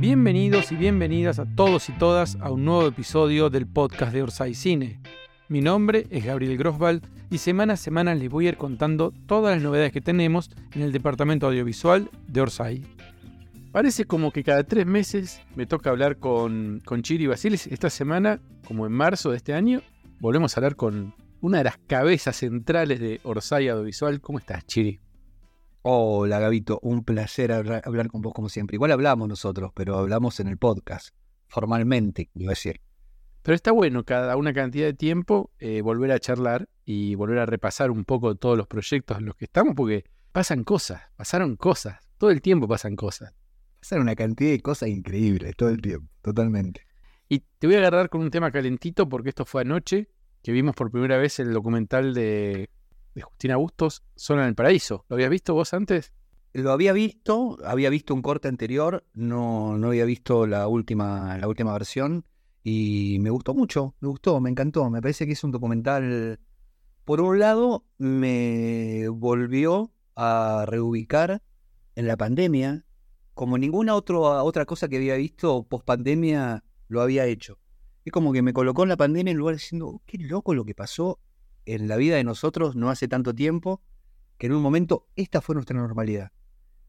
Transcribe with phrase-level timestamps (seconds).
[0.00, 4.54] Bienvenidos y bienvenidas a todos y todas a un nuevo episodio del podcast de Orsay
[4.54, 4.98] Cine.
[5.48, 9.54] Mi nombre es Gabriel Groswald y semana a semana les voy a ir contando todas
[9.54, 12.82] las novedades que tenemos en el departamento audiovisual de Orsay.
[13.72, 17.66] Parece como que cada tres meses me toca hablar con, con Chiri Basilis.
[17.66, 19.82] Esta semana, como en marzo de este año,
[20.18, 24.22] volvemos a hablar con una de las cabezas centrales de Orsay Audiovisual.
[24.22, 24.98] ¿Cómo estás, Chiri?
[25.82, 26.78] Hola, Gabito.
[26.82, 28.74] Un placer hablar, con vos como siempre.
[28.74, 31.14] Igual hablamos nosotros, pero hablamos en el podcast.
[31.48, 32.82] Formalmente, iba a decir.
[33.42, 37.46] Pero está bueno cada una cantidad de tiempo eh, volver a charlar y volver a
[37.46, 41.98] repasar un poco todos los proyectos en los que estamos, porque pasan cosas, pasaron cosas,
[42.18, 43.32] todo el tiempo pasan cosas.
[43.80, 46.86] Pasan una cantidad de cosas increíbles todo el tiempo, totalmente.
[47.30, 50.10] Y te voy a agarrar con un tema calentito porque esto fue anoche,
[50.42, 52.68] que vimos por primera vez el documental de,
[53.20, 55.04] Justina Bustos, Zona en el Paraíso.
[55.08, 56.12] ¿Lo habías visto vos antes?
[56.52, 61.46] Lo había visto, había visto un corte anterior, no, no había visto la última, la
[61.46, 62.24] última versión
[62.64, 64.90] y me gustó mucho, me gustó, me encantó.
[64.90, 66.40] Me parece que es un documental,
[67.04, 71.42] por un lado, me volvió a reubicar
[71.94, 72.84] en la pandemia,
[73.34, 77.58] como ninguna otro, otra cosa que había visto post pandemia lo había hecho.
[78.04, 80.64] Es como que me colocó en la pandemia en lugar diciendo, "Oh, qué loco lo
[80.64, 81.20] que pasó
[81.66, 83.82] en la vida de nosotros no hace tanto tiempo,
[84.38, 86.32] que en un momento esta fue nuestra normalidad.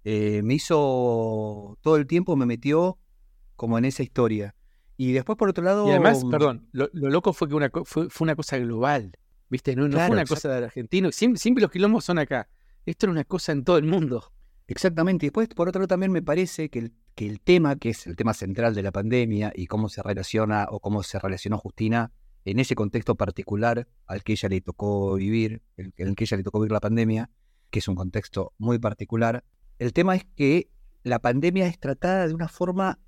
[0.04, 2.98] Eh, me hizo todo el tiempo, me metió
[3.56, 4.56] como en esa historia.
[4.98, 5.88] Y después, por otro lado.
[5.88, 9.18] Y además, perdón, lo, lo loco fue que una, fue, fue una cosa global,
[9.50, 9.76] ¿viste?
[9.76, 11.12] No, no Claro, fue una cosa del argentino.
[11.12, 12.50] Siempre, siempre los quilombos son acá.
[12.86, 14.32] Esto era una cosa en todo el mundo.
[14.68, 15.26] Exactamente.
[15.26, 18.08] Y después, por otro lado, también me parece que el, que el tema, que es
[18.08, 22.12] el tema central de la pandemia y cómo se relaciona o cómo se relacionó Justina
[22.46, 26.44] en ese contexto particular al que ella le tocó vivir, en el que ella le
[26.44, 27.30] tocó vivir la pandemia,
[27.70, 29.44] que es un contexto muy particular.
[29.80, 30.70] El tema es que
[31.04, 33.00] la pandemia es tratada de una forma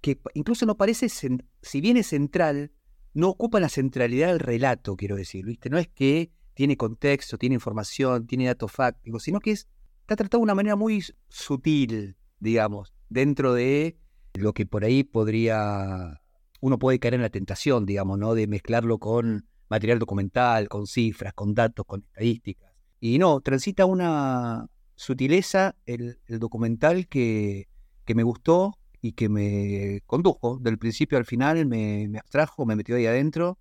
[0.00, 2.72] que incluso no parece, si bien es central,
[3.12, 5.68] no ocupa la centralidad del relato, quiero decir, ¿viste?
[5.68, 9.68] No es que tiene contexto, tiene información, tiene datos fácticos, sino que es
[10.10, 13.96] está tratado de una manera muy sutil, digamos, dentro de
[14.34, 16.20] lo que por ahí podría,
[16.60, 18.34] uno puede caer en la tentación, digamos, ¿no?
[18.34, 22.70] De mezclarlo con material documental, con cifras, con datos, con estadísticas.
[23.00, 27.68] Y no, transita una sutileza el, documental que,
[28.04, 32.76] que me gustó y que me condujo del principio al final, me, me abstrajo, me
[32.76, 33.58] metió ahí adentro.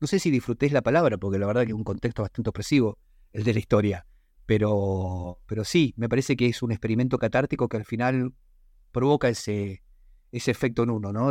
[0.00, 2.48] No sé si disfruté es la palabra, porque la verdad que es un contexto bastante
[2.48, 2.98] opresivo
[3.32, 4.06] el de la historia.
[4.46, 8.32] Pero, pero sí, me parece que es un experimento catártico que al final
[8.90, 9.82] provoca ese,
[10.32, 11.30] ese efecto en uno, ¿no?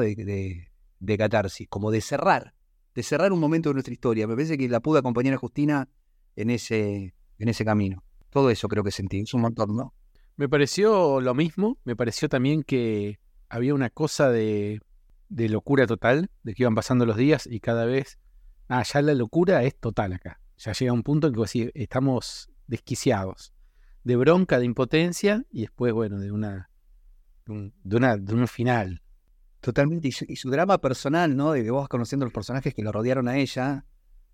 [1.00, 2.54] De catarsis, como de cerrar,
[2.96, 4.28] de cerrar un momento de nuestra historia.
[4.28, 5.90] Me parece que la pude acompañar a Justina
[6.36, 8.04] en ese, en ese camino.
[8.30, 9.94] Todo eso creo que sentí, es un montón, ¿no?
[10.36, 11.78] Me pareció lo mismo.
[11.84, 14.80] Me pareció también que había una cosa de,
[15.28, 18.20] de locura total, de que iban pasando los días y cada vez.
[18.68, 20.40] Ah, ya la locura es total acá.
[20.58, 23.54] Ya llega un punto en que decís, estamos desquiciados.
[24.04, 26.70] De bronca, de impotencia y después, bueno, de una.
[27.46, 29.02] de, de una, de un final.
[29.62, 30.08] Totalmente.
[30.08, 31.52] Y su, y su drama personal, ¿no?
[31.52, 33.86] De vos conociendo los personajes que lo rodearon a ella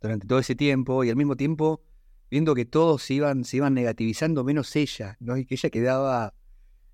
[0.01, 1.81] durante todo ese tiempo y al mismo tiempo
[2.29, 5.37] viendo que todos se iban, se iban negativizando menos ella, ¿no?
[5.37, 6.33] Y que ella quedaba...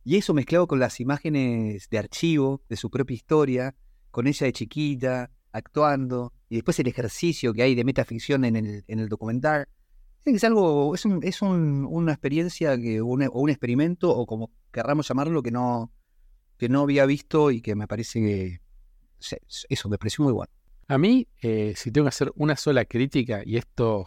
[0.04, 3.76] Y eso mezclado con las imágenes de archivo de su propia historia,
[4.10, 8.84] con ella de chiquita, actuando, y después el ejercicio que hay de metaficción en el,
[8.88, 9.68] en el documental.
[10.26, 15.08] Es algo, es, un, es un- una experiencia que, o un experimento, o como querramos
[15.08, 15.92] llamarlo, que no,
[16.62, 18.62] que no había visto y que me parece que
[19.68, 20.54] eso me pareció muy bueno.
[20.88, 24.06] A mí, eh, si tengo que hacer una sola crítica, y esto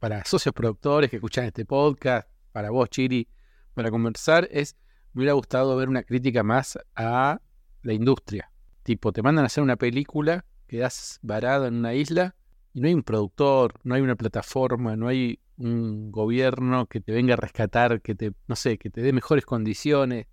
[0.00, 3.28] para socios productores que escuchan este podcast, para vos, Chiri,
[3.74, 4.74] para conversar, es,
[5.12, 7.40] me hubiera gustado ver una crítica más a
[7.82, 8.50] la industria.
[8.82, 12.34] Tipo, te mandan a hacer una película, quedás varado en una isla
[12.72, 17.12] y no hay un productor, no hay una plataforma, no hay un gobierno que te
[17.12, 20.26] venga a rescatar, que te, no sé, que te dé mejores condiciones,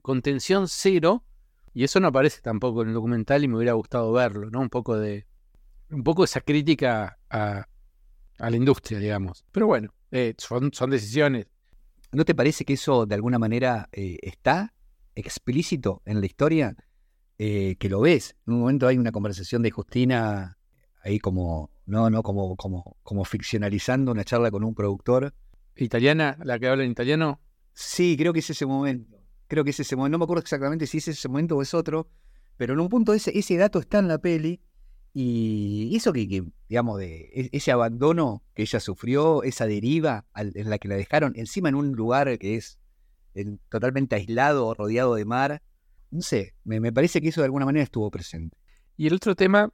[0.00, 1.24] contención cero,
[1.74, 4.60] y eso no aparece tampoco en el documental y me hubiera gustado verlo, ¿no?
[4.60, 5.26] Un poco de.
[5.90, 7.66] Un poco esa crítica a,
[8.38, 9.44] a la industria, digamos.
[9.52, 11.46] Pero bueno, eh, son, son decisiones.
[12.12, 14.74] ¿No te parece que eso de alguna manera eh, está
[15.14, 16.76] explícito en la historia?
[17.38, 18.36] Eh, que lo ves.
[18.46, 20.58] En un momento hay una conversación de Justina
[21.02, 25.34] ahí como, no, no, como, como, como ficcionalizando una charla con un productor.
[25.74, 27.40] Italiana, la que habla en italiano,
[27.74, 29.18] Sí, creo que es ese momento.
[29.52, 30.12] Creo que es ese momento.
[30.12, 32.08] No me acuerdo exactamente si es ese momento o es otro,
[32.56, 34.62] pero en un punto ese, ese dato está en la peli
[35.12, 40.78] y eso que, digamos, de e- ese abandono que ella sufrió, esa deriva en la
[40.78, 42.78] que la dejaron, encima en un lugar que es
[43.34, 45.60] en- totalmente aislado, rodeado de mar,
[46.10, 48.56] no sé, me, parece que eso de alguna manera estuvo presente.
[48.96, 49.70] Y el otro tema,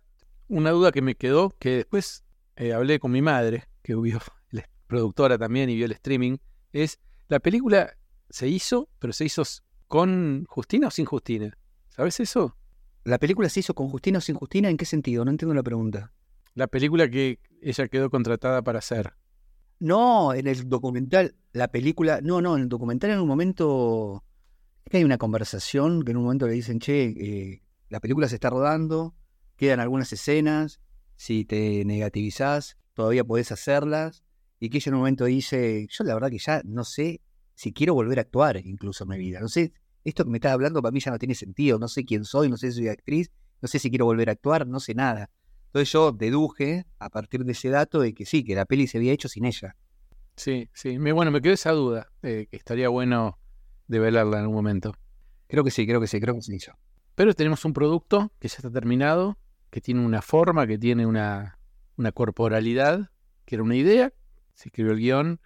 [0.49, 2.25] una duda que me quedó, que después
[2.57, 4.19] eh, hablé con mi madre, que vio,
[4.51, 6.39] la productora también y vio el streaming,
[6.73, 6.99] es,
[7.29, 7.97] la película
[8.29, 9.45] se hizo, pero se hizo
[9.89, 11.57] con Justina o sin Justina.
[11.89, 12.57] ¿Sabes eso?
[13.05, 14.69] ¿La película se hizo con Justina o sin Justina?
[14.69, 15.25] ¿En qué sentido?
[15.25, 16.13] No entiendo la pregunta.
[16.55, 19.15] La película que ella quedó contratada para hacer.
[19.81, 24.25] No, en el documental, la película, no, no, en el documental en un momento,
[24.85, 28.29] es que hay una conversación que en un momento le dicen, che, eh, la película
[28.29, 29.15] se está rodando,
[29.57, 30.81] quedan algunas escenas,
[31.17, 34.25] si te negativizás, todavía podés hacerlas,
[34.59, 37.21] y que ella en un momento dice, yo la verdad que ya no sé
[37.59, 39.73] si quiero volver a actuar incluso en mi vida, no sé,
[40.05, 42.49] esto que me estás hablando para mí ya no tiene sentido, no sé quién soy,
[42.49, 45.29] no sé si soy actriz, no sé si quiero volver a actuar, no sé nada.
[45.67, 48.99] Entonces yo deduje a partir de ese dato de que sí, que la peli se
[48.99, 49.75] había hecho sin ella.
[50.37, 51.01] Sí, sí.
[51.01, 53.41] Me, bueno, me quedó esa duda, eh, que estaría bueno
[53.89, 54.95] develarla en algún momento.
[55.49, 56.79] Creo que sí, creo que sí, creo que se hizo.
[57.17, 59.37] Pero tenemos un producto que ya está terminado,
[59.71, 61.59] que tiene una forma, que tiene una,
[61.97, 63.11] una corporalidad,
[63.45, 64.13] que era una idea,
[64.55, 65.41] se escribió el guion,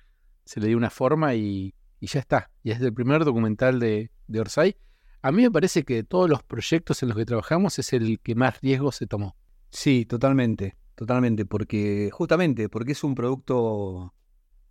[0.44, 2.50] se le dio una forma y, y ya está.
[2.64, 4.76] Y es el primer documental de, de Orsay.
[5.22, 8.19] A mí me parece que de todos los proyectos en los que trabajamos es el
[8.19, 9.37] que más riesgo se tomó.
[9.70, 14.12] Sí, totalmente, totalmente, porque justamente porque es un producto,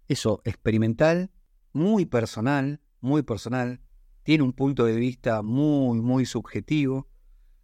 [0.10, 1.32] eso, experimental,
[1.72, 3.80] muy personal, muy personal,
[4.24, 7.08] tiene un punto de vista muy, muy subjetivo,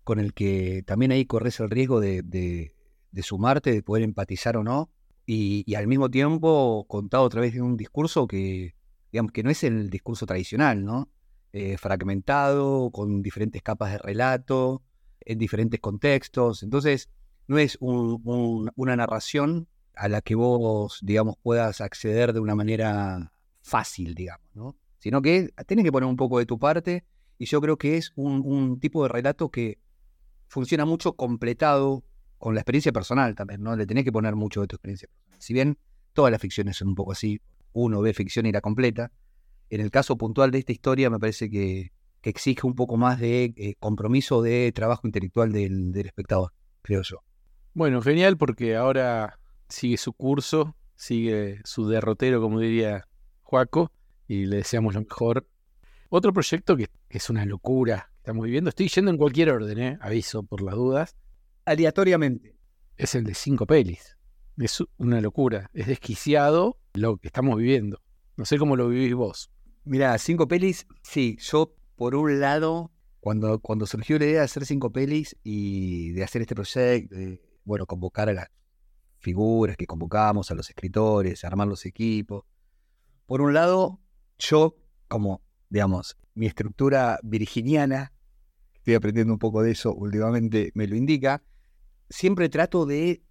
[0.05, 2.73] con el que también ahí corres el riesgo de, de,
[3.21, 4.89] sumarte, de poder empatizar o no,
[5.25, 8.76] y, al mismo tiempo contado a través de un discurso que,
[9.11, 11.09] digamos, que no es el discurso tradicional, ¿no?
[11.53, 14.83] Eh, fragmentado, con diferentes capas de relato,
[15.21, 16.63] en diferentes contextos.
[16.63, 17.09] Entonces,
[17.47, 24.13] no es una narración a la que vos, digamos, puedas acceder de una manera fácil,
[24.13, 24.75] digamos, ¿no?
[24.99, 27.05] Sino que tienes que poner un poco de tu parte
[27.37, 29.79] y yo creo que es un, tipo de relato que
[30.47, 32.03] funciona mucho completado
[32.37, 33.75] con la experiencia personal también, ¿no?
[33.75, 35.41] Le tenés que poner mucho de tu experiencia personal.
[35.41, 35.77] Si bien
[36.13, 37.41] todas las ficciones son un poco así,
[37.83, 39.11] uno ve ficción y la completa,
[39.69, 41.91] en el caso puntual de esta historia me parece que,
[42.23, 46.51] exige un poco más de eh, compromiso de trabajo intelectual del espectador,
[46.81, 47.23] creo yo.
[47.73, 49.39] Bueno, genial porque ahora
[49.69, 53.07] sigue su curso, sigue su derrotero, como diría
[53.43, 53.93] Juaco,
[54.27, 55.47] y le deseamos lo mejor.
[56.09, 59.97] Otro proyecto que, es una locura que estamos viviendo, estoy yendo en cualquier orden, ¿eh?
[60.01, 61.15] aviso por las dudas.
[61.63, 62.57] Aleatoriamente.
[62.97, 64.17] Es el de cinco pelis.
[64.57, 68.01] Es una locura, es desquiciado lo que estamos viviendo.
[68.35, 69.51] No sé cómo lo vivís vos.
[69.83, 74.65] Mira, cinco pelis, sí, yo por un lado, cuando, cuando surgió la idea de hacer
[74.65, 77.15] cinco pelis y de hacer este proyecto,
[77.63, 78.47] bueno, convocar a las
[79.19, 82.43] figuras que convocamos, a los escritores, armar los equipos.
[83.25, 83.99] Por un lado,
[84.37, 84.75] yo,
[85.07, 88.13] como, digamos, mi estructura virginiana,
[88.75, 91.43] estoy aprendiendo un poco de eso últimamente, me lo indica,
[92.09, 93.23] siempre trato de,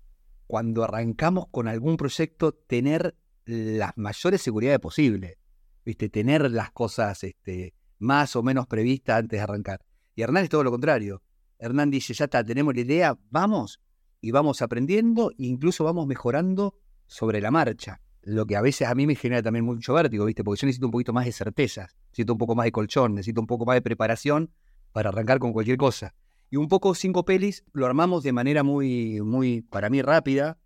[0.47, 5.39] cuando arrancamos con algún proyecto, tener las mayores seguridades posibles,
[5.85, 6.09] ¿viste?
[6.09, 9.85] Tener las cosas este, más o menos previstas antes de arrancar.
[10.15, 11.23] Y Hernán es todo lo contrario.
[11.59, 13.81] Hernán dice, ya está, tenemos la idea, vamos,
[14.21, 18.01] y vamos aprendiendo e incluso vamos mejorando sobre la marcha.
[18.23, 20.43] Lo que a veces a mí me genera también mucho vértigo, ¿viste?
[20.43, 23.41] Porque yo necesito un poquito más de certezas, necesito un poco más de colchón, necesito
[23.41, 24.51] un poco más de preparación
[24.93, 26.15] para arrancar con cualquier cosa.
[26.51, 30.59] Y un poco cinco pelis lo armamos de manera muy, muy, para mí, rápida,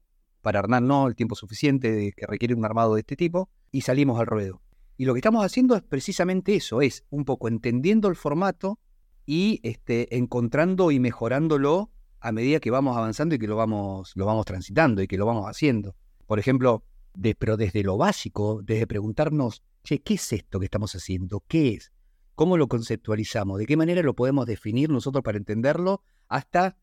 [0.42, 3.82] para Hernán no, el tiempo suficiente de, que requiere un armado de este tipo, y
[3.82, 4.62] salimos al ruedo.
[4.96, 8.78] Y lo que estamos haciendo es precisamente eso, es un poco entendiendo el formato
[9.26, 14.26] y este, encontrando y mejorándolo a medida que vamos avanzando y que lo vamos, lo
[14.26, 15.96] vamos transitando y que lo vamos haciendo.
[16.26, 16.84] Por ejemplo,
[17.38, 21.42] pero desde lo básico, desde preguntarnos, che, ¿qué es esto que estamos haciendo?
[21.48, 21.92] ¿Qué es?
[22.34, 23.58] ¿Cómo lo conceptualizamos?
[23.58, 26.02] ¿De qué manera lo podemos definir nosotros para entenderlo?
[26.28, 26.76] Hasta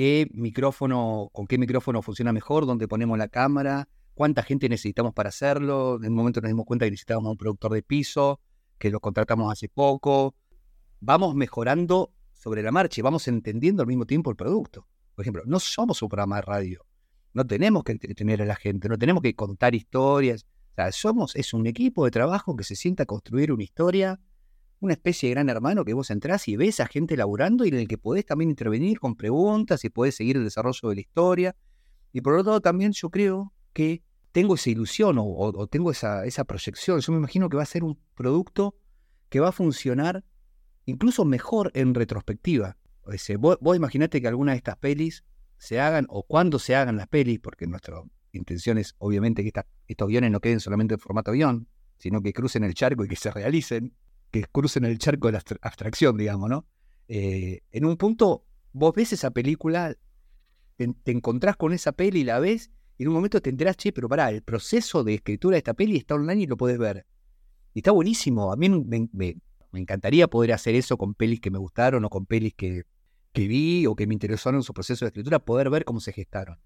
[0.00, 5.28] qué micrófono, con qué micrófono funciona mejor, dónde ponemos la cámara, cuánta gente necesitamos para
[5.28, 5.98] hacerlo.
[6.02, 8.40] En un momento nos dimos cuenta que necesitábamos un productor de piso,
[8.78, 10.34] que lo contratamos hace poco.
[11.00, 14.86] Vamos mejorando sobre la marcha y vamos entendiendo al mismo tiempo el producto.
[15.14, 16.86] Por ejemplo, no somos un programa de radio.
[17.34, 20.46] No tenemos que entretener a la gente, no tenemos que contar historias.
[20.92, 24.18] Somos, es un equipo de trabajo que se sienta a construir una historia,
[24.80, 27.76] una especie de gran hermano que vos entrás y ves a gente laburando y en
[27.76, 31.56] el que podés también intervenir con preguntas y podés seguir el desarrollo de la historia.
[32.12, 36.44] Y por otro lado, también yo creo que tengo esa ilusión o, tengo esa, esa
[36.44, 37.00] proyección.
[37.00, 38.74] Yo me imagino que va a ser un producto
[39.28, 40.24] que va a funcionar
[40.86, 42.76] incluso mejor en retrospectiva.
[43.02, 45.24] O vos, vos imaginate que alguna de estas pelis
[45.56, 49.52] se hagan, o cuando se hagan las pelis, porque nuestra intención es obviamente que
[49.86, 51.68] estos guiones no queden solamente en formato guion,
[51.98, 53.94] sino que crucen el charco y que se realicen,
[54.30, 56.66] que crucen el charco de la abstracción, digamos, ¿no?
[57.12, 59.96] eh, en un punto vos ves esa película,
[60.76, 63.76] te, te encontrás con esa peli y la ves, y en un momento te enterás,
[63.76, 66.78] che, pero pará, el proceso de escritura de esta peli está online y lo podés
[66.78, 67.06] ver.
[67.74, 68.52] Y está buenísimo.
[68.52, 69.36] A mí me,
[69.72, 72.84] encantaría poder hacer eso con pelis que me gustaron o con pelis que,
[73.32, 76.12] que vi o que me interesaron en su proceso de escritura, poder ver cómo se
[76.12, 76.60] gestaron.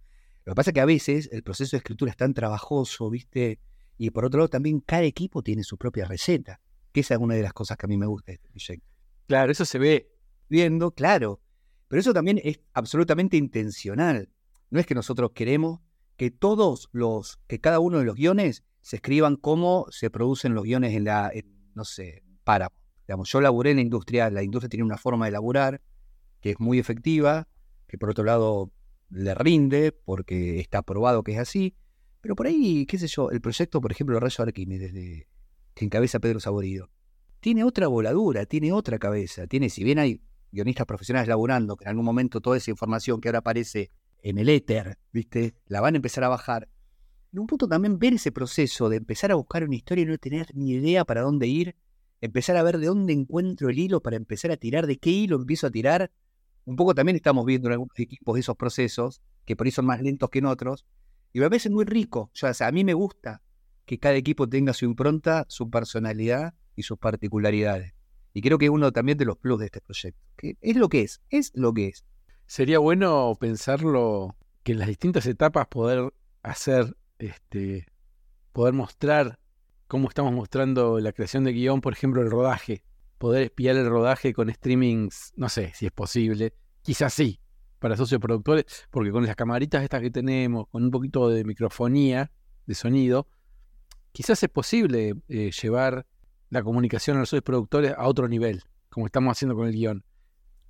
[0.45, 3.61] Lo que pasa es que a veces el proceso de escritura es tan trabajoso, ¿viste?
[3.97, 6.61] Y por otro lado, también cada equipo tiene su propia receta,
[6.95, 8.87] que esa es una de las cosas que a mí me gusta de este proyecto.
[9.27, 10.11] Claro, eso se ve.
[10.49, 11.41] Viendo, claro,
[11.89, 14.31] pero eso también es absolutamente intencional.
[14.71, 15.81] No es que nosotros queremos
[16.17, 20.63] que todos los, que cada uno de los guiones se escriban como se producen los
[20.63, 22.71] guiones en la, en, no sé, para.
[23.09, 25.83] Digamos, yo laburé en la industria, la industria tiene una forma de laburar
[26.41, 27.49] que es muy efectiva,
[27.89, 28.71] que por otro lado
[29.11, 31.75] le rinde porque está probado que es así,
[32.21, 35.27] pero por ahí, qué sé yo, el proyecto, por ejemplo, Rayo Arquímedes, de,
[35.75, 36.91] que encabeza Pedro Saborido,
[37.41, 41.91] tiene otra voladura, tiene otra cabeza, tiene, si bien hay guionistas profesionales laburando, que en
[41.91, 43.91] algún momento toda esa información que ahora aparece
[44.23, 45.55] en el éter, ¿viste?
[45.67, 46.71] La van a empezar a bajar.
[47.33, 50.17] En un punto también ver ese proceso de empezar a buscar una historia y no
[50.17, 51.77] tener ni idea para dónde ir,
[52.23, 55.37] empezar a ver de dónde encuentro el hilo para empezar a tirar, de qué hilo
[55.37, 56.11] empiezo a tirar.
[56.65, 60.01] Un poco también estamos viendo en algunos equipos esos procesos, que por ahí son más
[60.01, 60.87] lentos que en otros,
[61.35, 62.31] y me parece muy rico.
[62.33, 63.43] O sea, a mí me gusta
[63.87, 67.95] que cada equipo tenga su impronta, su personalidad y sus particularidades.
[68.33, 70.21] Y creo que es uno también de los plus de este proyecto.
[70.37, 72.05] Que es lo que es, es lo que es.
[72.47, 76.13] Sería bueno pensarlo que en las distintas etapas poder
[76.43, 77.87] hacer, este,
[78.53, 79.39] poder mostrar
[79.87, 82.83] cómo estamos mostrando la creación de guion, por ejemplo, el rodaje.
[83.19, 86.55] Poder espiar el rodaje con streamings, no sé si es posible.
[86.83, 87.41] Quizás sí,
[87.79, 92.33] para socios productores, porque con las camaritas estas que tenemos, con un poquito de microfonía,
[92.67, 93.29] de sonido,
[94.15, 96.07] quizás es posible eh, llevar
[96.49, 100.05] la comunicación a los productores a otro nivel, como estamos haciendo con el guion.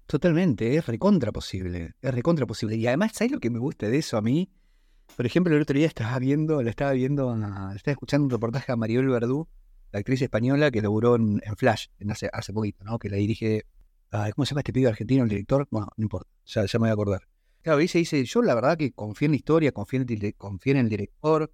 [0.07, 1.93] Totalmente, es recontra posible.
[2.01, 2.77] Es recontra posible.
[2.77, 4.51] Y además, ¿sabes lo que me gusta de eso a mí?
[5.15, 8.77] Por ejemplo, el otro día estaba viendo, le estaba viendo, estaba escuchando un reportaje a
[8.77, 9.47] Maribel Verdú,
[9.93, 12.99] la actriz española que laburó en, Flash hace, hace poquito, ¿no?
[12.99, 13.67] Que la dirige.
[14.35, 15.69] ¿Cómo se llama este pibe argentino, el director?
[15.71, 17.29] Bueno, no importa, ya, me voy a acordar.
[17.63, 20.79] Claro, dice, dice, yo la verdad que confío en la historia, confío en, confío en
[20.79, 21.53] el director,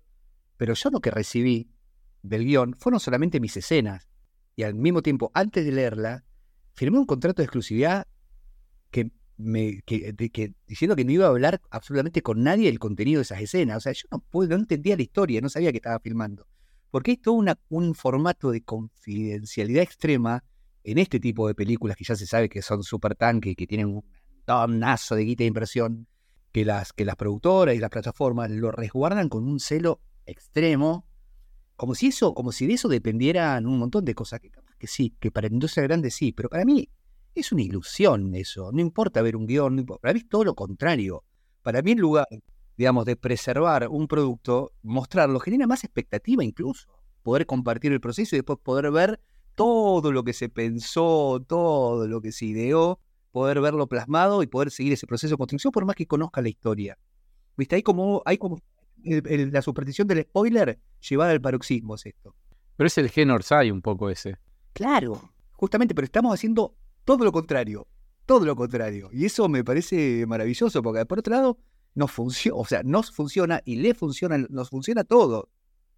[0.56, 1.70] pero yo lo que recibí
[2.22, 4.08] del guion fueron solamente mis escenas.
[4.56, 6.24] Y al mismo tiempo, antes de leerla,
[6.74, 8.06] firmé un contrato de exclusividad
[8.90, 10.14] que me, que,
[10.66, 13.78] diciendo que no iba a hablar absolutamente con nadie del contenido de esas escenas.
[13.78, 16.46] O sea, yo no, no entendía la historia, no sabía que estaba filmando.
[16.90, 20.44] Porque hay todo un formato de confidencialidad extrema
[20.82, 23.88] en este tipo de películas que ya se sabe que son super tanque, que tienen
[23.88, 24.04] un
[24.44, 26.08] tonazo de guita de impresión,
[26.52, 31.06] que las, que las productoras y las plataformas lo resguardan con un celo extremo,
[31.80, 34.86] como si eso, como si de eso dependieran un montón de cosas, que capaz que
[34.86, 36.90] sí, que para la industria grande sí, pero para mí
[37.34, 38.70] es una ilusión eso.
[38.70, 41.24] No importa ver un guion, no para mí es todo lo contrario.
[41.62, 42.26] Para mí, en lugar,
[42.76, 46.86] digamos, de preservar un producto, mostrarlo, genera más expectativa incluso.
[47.22, 49.18] Poder compartir el proceso y después poder ver
[49.54, 54.70] todo lo que se pensó, todo lo que se ideó, poder verlo plasmado y poder
[54.70, 56.98] seguir ese proceso de construcción por más que conozca la historia.
[57.56, 57.76] ¿Viste?
[57.76, 58.58] Hay como, hay como
[59.04, 60.78] el- el- la superstición del spoiler
[61.08, 62.34] llevada al paroxismo es esto.
[62.76, 64.36] Pero es el gen Orsay un poco ese.
[64.72, 67.86] Claro, justamente, pero estamos haciendo todo lo contrario,
[68.26, 69.10] todo lo contrario.
[69.12, 71.58] Y eso me parece maravilloso, porque por otro lado,
[71.94, 75.48] nos funciona, o sea, nos funciona y le funciona, nos funciona todo.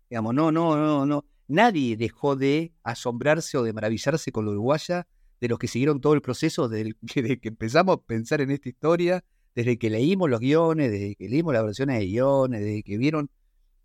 [0.09, 1.25] Digamos, no, no, no, no.
[1.49, 5.07] Nadie dejó de asombrarse o de maravillarse con la uruguaya
[5.41, 8.51] de los que siguieron todo el proceso desde, el- desde que empezamos a pensar en
[8.51, 9.23] esta historia,
[9.55, 13.31] desde que leímos los guiones, desde que leímos las versiones de guiones, desde que vieron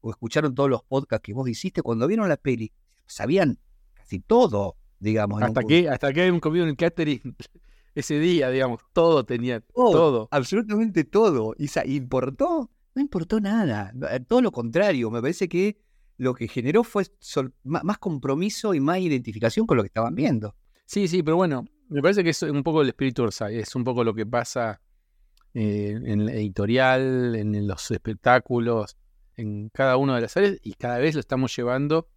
[0.01, 2.71] o escucharon todos los podcasts que vos hiciste, cuando vieron la peli,
[3.05, 3.57] sabían
[3.93, 5.41] casi todo, digamos.
[5.41, 7.35] Hasta que, hasta que habían comido en el catering
[7.95, 10.27] ese día, digamos, todo tenía, Todo, todo.
[10.31, 11.55] absolutamente todo.
[11.57, 12.69] ¿Y importó?
[12.95, 13.91] No importó nada.
[14.11, 15.11] Eh, Todo lo contrario.
[15.11, 15.79] Me parece que
[16.17, 17.03] lo que generó fue
[17.63, 20.55] más compromiso y más identificación con lo que estaban viendo.
[20.85, 23.83] Sí, sí, pero bueno, me parece que es un poco el espíritu Orsay, es un
[23.83, 24.81] poco lo que pasa
[25.59, 28.95] eh, en el editorial, en los espectáculos,
[29.35, 32.07] en cada una de las áreas, y cada vez lo estamos llevando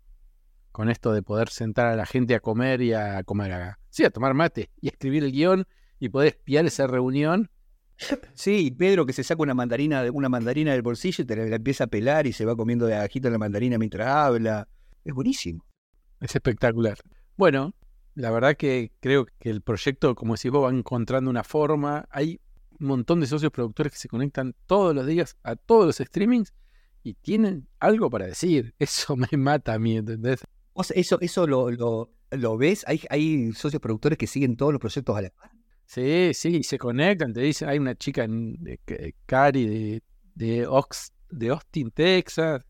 [0.73, 4.05] con esto de poder sentar a la gente a comer y a comer, a, sí,
[4.05, 5.67] a tomar mate y a escribir el guion
[5.99, 7.51] y poder espiar esa reunión.
[8.35, 11.47] Sí, y Pedro que se saca una mandarina, una mandarina del bolsillo y te la,
[11.47, 14.69] la empieza a pelar y se va comiendo de agajito la mandarina mientras habla.
[15.03, 15.65] Es buenísimo.
[16.21, 16.99] Es espectacular.
[17.39, 17.75] Bueno,
[18.15, 22.07] la verdad que creo que el proyecto, como decís vos, va encontrando una forma.
[22.11, 22.39] Hay
[22.81, 26.55] un montón de socios productores que se conectan todos los días a todos los streamings
[27.03, 28.75] y tienen algo para decir.
[28.79, 30.41] Eso me mata a mí, ¿entendés?
[30.73, 32.85] O sea, eso, eso lo, lo, lo ves.
[32.87, 35.51] Hay, hay socios productores que siguen todos los proyectos a la par.
[35.85, 38.79] Sí, sí, y se conectan, te dicen, hay una chica, en, de,
[39.27, 40.03] Cari, de,
[40.37, 42.65] de, Ox, de Austin, Texas,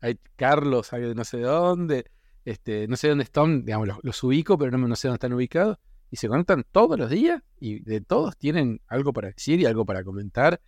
[0.00, 2.10] hay Carlos, hay de no sé dónde,
[2.44, 5.78] este, no sé dónde están, digamos, los, ubico, pero no, no sé dónde están ubicados,
[6.14, 9.84] y se conectan todos los días, y de todos tienen algo para decir y algo
[9.84, 10.60] para comentar,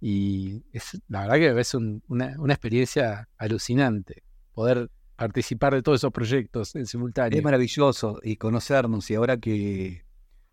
[0.00, 4.22] y es, la verdad que es una, una experiencia alucinante
[4.52, 7.36] poder participar de todos esos proyectos en simultáneo.
[7.36, 10.04] Es maravilloso y conocernos y ahora que,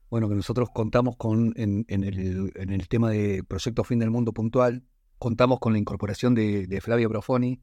[0.09, 4.83] bueno, que nosotros contamos con, en, el, tema de Proyecto Fin del Mundo puntual,
[5.19, 7.61] contamos con la incorporación de, Flavio Profoni,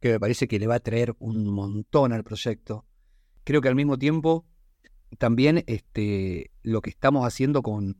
[0.00, 2.86] que me parece que le va a traer un montón al proyecto.
[3.44, 4.46] Creo que al mismo tiempo
[5.16, 7.96] también este, lo que estamos haciendo con,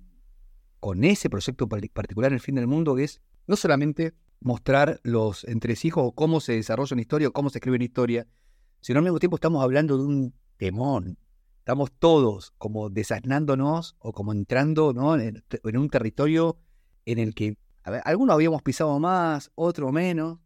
[1.02, 6.40] ese proyecto particular, El Fin del Mundo, es no solamente mostrar los entresijos o cómo
[6.40, 8.26] se desarrolla una historia o cómo se escribe una historia,
[8.80, 11.18] sino al mismo tiempo estamos hablando de un temón.
[11.58, 15.42] Estamos todos como desasnándonos o como entrando en,
[15.76, 16.58] un territorio
[17.04, 17.56] en el que
[18.04, 20.38] algunos habíamos pisado más, otros menos,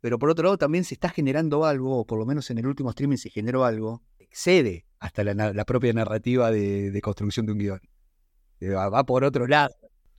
[0.00, 2.66] pero por otro lado también se está generando algo, o por lo menos en el
[2.66, 7.80] último streaming se generó algo, excede hasta la, propia narrativa de, construcción de un guion.
[8.62, 9.74] va por otro lado.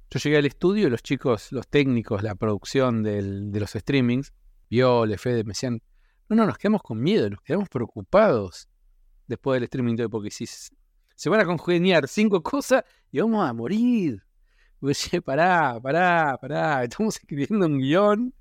[0.09, 4.33] Yo llegué al estudio y los chicos, los técnicos, la producción de los streamings,
[4.69, 5.81] Viole, Fede, me decían,
[6.29, 8.69] no, no, nos quedamos con miedo, nos quedamos preocupados
[9.27, 14.23] después del streaming, porque si se van a congeniar cinco cosas y vamos a morir.
[15.25, 18.33] Pará, pará, pará, estamos escribiendo un guion.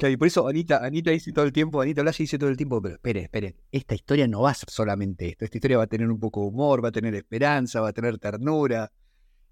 [0.00, 2.56] Claro, y por eso Anita, Anita dice todo el tiempo, Anita Blaya dice todo el
[2.56, 5.82] tiempo, pero esperen, esperen, esta historia no va a ser solamente esto, esta historia va
[5.84, 8.90] a tener un poco de humor, va a tener esperanza, va a tener ternura.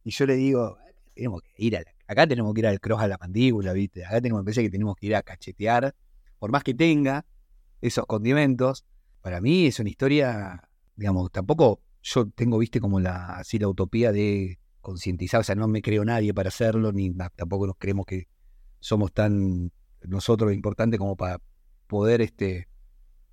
[0.05, 0.79] Y yo le digo,
[1.15, 4.07] tenemos que ir a acá tenemos que ir al cross a la mandíbula, ¿viste?
[4.07, 5.95] Acá tenemos que que tenemos que ir a cachetear,
[6.39, 7.27] por más que tenga
[7.83, 8.87] esos condimentos,
[9.21, 14.13] para mí es una historia, digamos, tampoco yo tengo, viste, como la, así la utopía
[14.13, 18.29] de concientizar, o sea, no me creo nadie para hacerlo, ni tampoco nos creemos que
[18.81, 21.41] somos tan nosotros importantes como para
[21.87, 22.69] poder este,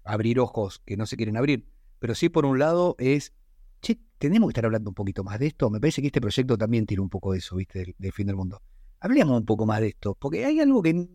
[0.04, 1.66] abrir ojos que no se quieren abrir.
[2.00, 3.34] Pero sí, por un lado, es
[3.82, 5.70] che, tenemos que estar hablando un poquito más de esto.
[5.70, 7.96] Me parece que este proyecto también tiene un poco de eso, ¿viste?
[7.98, 8.62] Del, fin del mundo.
[9.00, 11.08] Hablemos un poco más de esto, porque hay algo que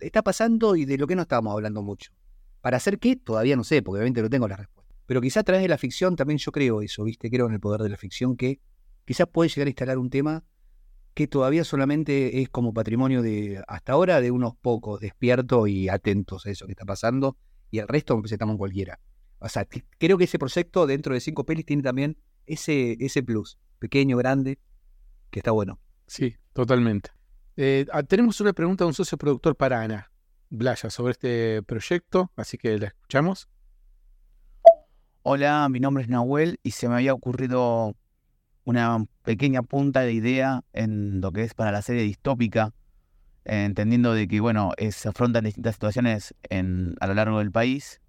[0.00, 2.12] está pasando y de lo que no estábamos hablando mucho.
[2.60, 3.16] ¿Para hacer qué?
[3.16, 4.94] Todavía no sé, porque obviamente no tengo la respuesta.
[5.06, 7.30] Pero quizá a través de la ficción también yo creo eso, ¿viste?
[7.30, 8.60] Creo en el poder de la ficción que
[9.04, 10.44] quizás puede llegar a instalar un tema
[11.18, 16.46] que todavía solamente es como patrimonio de, hasta ahora, de unos pocos despiertos y atentos
[16.46, 17.36] a eso que está pasando,
[17.72, 19.00] y el resto estamos en cualquiera.
[19.40, 19.66] O sea,
[19.98, 24.60] creo que ese proyecto dentro de cinco pelis tiene también ese, ese plus, pequeño, grande,
[25.32, 25.80] que está bueno.
[26.06, 27.10] Sí, totalmente.
[27.56, 30.12] Eh, ah, tenemos una pregunta de un socio productor para Ana
[30.50, 33.48] Blaya sobre este proyecto, así que la escuchamos.
[35.24, 37.96] Hola, mi nombre es Nahuel y se me había ocurrido
[38.68, 42.74] una pequeña punta de idea en lo que es para la serie distópica,
[43.46, 48.02] entendiendo de que, bueno, se afrontan distintas situaciones a lo largo del país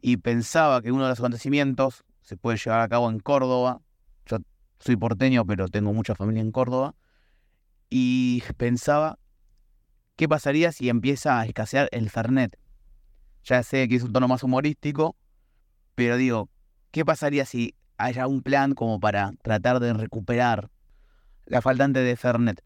[0.00, 3.82] y pensaba que uno de los acontecimientos se puede llevar a cabo en Córdoba.
[4.24, 4.38] Yo
[4.78, 6.94] soy porteño, pero tengo mucha familia en Córdoba.
[7.90, 9.18] Y pensaba,
[10.16, 12.58] ¿qué pasaría si empieza a escasear el Fernet?
[13.44, 15.14] Ya sé que es un tono más humorístico,
[15.94, 16.48] pero digo,
[16.90, 20.70] ¿qué pasaría si haya un plan como para tratar de recuperar
[21.46, 22.62] la faltante de Fernet?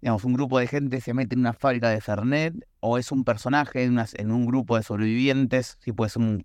[0.00, 3.24] Digamos, un grupo de gente se mete en una fábrica de Fernet, o es un
[3.24, 6.44] personaje en, en un grupo de sobrevivientes, si puede ser un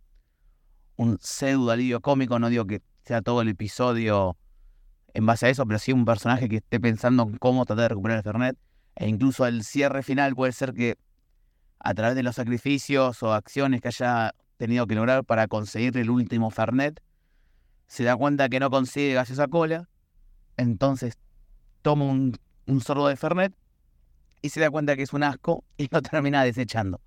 [0.96, 4.38] un pseudo alivio cómico, no digo que sea todo el episodio
[5.13, 7.89] en base a eso, pero sí un personaje que esté pensando en cómo tratar de
[7.89, 8.58] recuperar el Fernet.
[8.96, 10.98] E incluso el cierre final puede ser que
[11.80, 16.10] a través de los sacrificios o acciones que haya tenido que lograr para conseguir el
[16.10, 17.02] último Fernet,
[17.93, 19.88] se da cuenta que no consigue gaseosa cola,
[20.58, 21.19] entonces
[21.84, 23.53] toma un, un sorbo de Fernet
[24.41, 26.99] y se da cuenta que es un asco y lo termina desechando.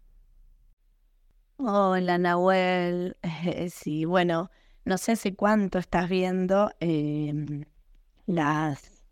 [1.56, 3.16] Hola, Nahuel.
[3.72, 4.48] Sí, bueno,
[4.84, 7.64] no sé hace cuánto estás viendo em,
[8.26, 9.04] las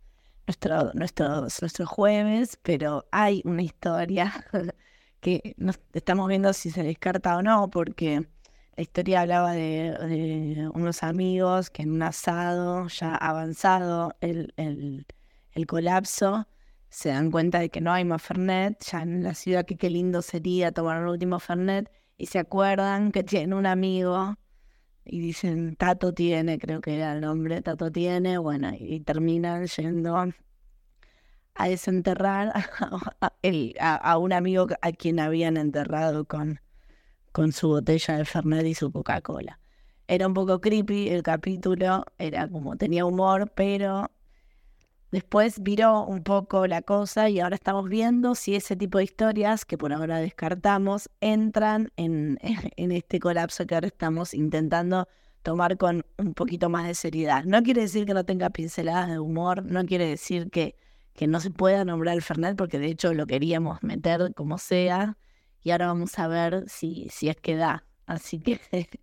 [0.46, 4.32] nuestro, nuestros, nuestros jueves, pero hay una historia
[5.20, 5.56] que
[5.92, 8.28] estamos viendo si se descarta o no, porque
[8.76, 15.06] la historia hablaba de, unos amigos que en un asado ya avanzado el, el,
[15.52, 16.48] el colapso
[16.88, 19.90] se dan cuenta de que no hay más Fernet, ya en la ciudad que qué
[19.90, 24.36] lindo sería tomar el último Fernet y se acuerdan que tiene un amigo
[25.04, 30.16] y dicen, Tato tiene, creo que era el nombre, Tato tiene, bueno, y, terminan yendo
[30.16, 32.52] a desenterrar
[33.80, 36.60] a, un amigo a quien habían enterrado con,
[37.34, 39.58] con su botella de Fernet y su Coca-Cola.
[40.06, 44.08] Era un poco creepy el capítulo, era como tenía humor, pero
[45.10, 49.64] Después viró un poco la cosa y ahora estamos viendo si ese tipo de historias,
[49.64, 52.36] que por ahora descartamos, entran en,
[52.76, 55.06] en este colapso que ahora estamos intentando
[55.42, 57.44] tomar con un poquito más de seriedad.
[57.44, 60.74] No quiere decir que no tenga pinceladas de humor, no quiere decir que,
[61.12, 65.16] que no se pueda nombrar el Fernet, porque de hecho lo queríamos meter como sea,
[65.64, 67.84] y ahora vamos a ver si, si es que da.
[68.06, 68.60] Así que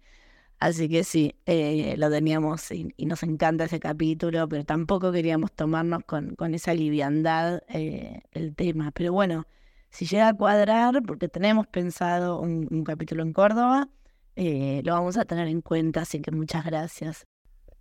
[0.62, 6.04] Así que sí, eh, lo teníamos y, nos encanta ese capítulo, pero tampoco queríamos tomarnos
[6.06, 8.92] con, con esa liviandad eh, el tema.
[8.92, 9.48] Pero bueno,
[9.90, 13.90] si llega a cuadrar, porque tenemos pensado un, capítulo en Córdoba,
[14.36, 17.26] eh, lo vamos a tener en cuenta, así que muchas gracias.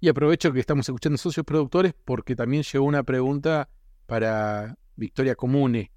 [0.01, 3.69] Y aprovecho que estamos escuchando socios productores porque también llegó una pregunta
[4.07, 5.93] para Victoria Comune,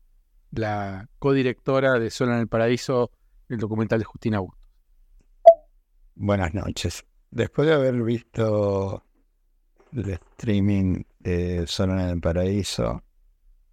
[0.55, 3.11] la codirectora de Sola en el Paraíso,
[3.49, 4.61] el documental de Justina Augusto.
[6.15, 7.03] Buenas noches.
[7.31, 9.03] Después de haber visto
[9.91, 13.03] el streaming de Zona en el Paraíso,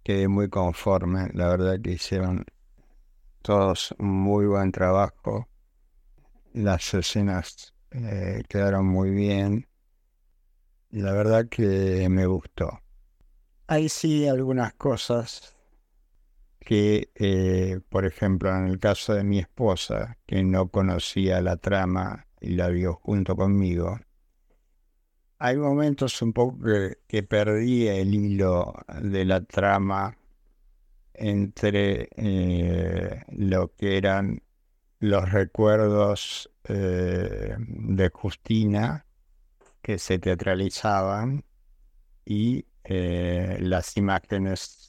[0.03, 1.29] quedé muy conforme.
[1.33, 2.45] La verdad que hicieron
[3.43, 5.47] todos un muy buen trabajo.
[6.53, 9.67] Las escenas eh, quedaron muy bien.
[10.89, 12.81] La verdad que me gustó.
[13.67, 15.55] Hay sí algunas cosas
[16.61, 22.27] que, eh, por ejemplo, en el caso de mi esposa, que no conocía la trama
[22.39, 23.99] y la vio junto conmigo,
[25.39, 26.59] hay momentos un poco
[27.07, 30.15] que, perdí el hilo de la trama
[31.15, 34.43] entre eh, lo que eran
[34.99, 39.05] los recuerdos eh, de Justina
[39.81, 41.43] que se teatralizaban
[42.23, 44.80] y las imágenes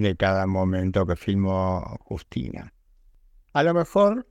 [0.00, 2.72] de cada momento que filmó Justina.
[3.52, 4.26] A lo mejor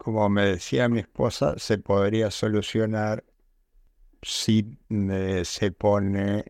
[0.00, 3.22] como me decía mi esposa, se podría solucionar
[4.22, 4.78] si
[5.44, 6.44] se pone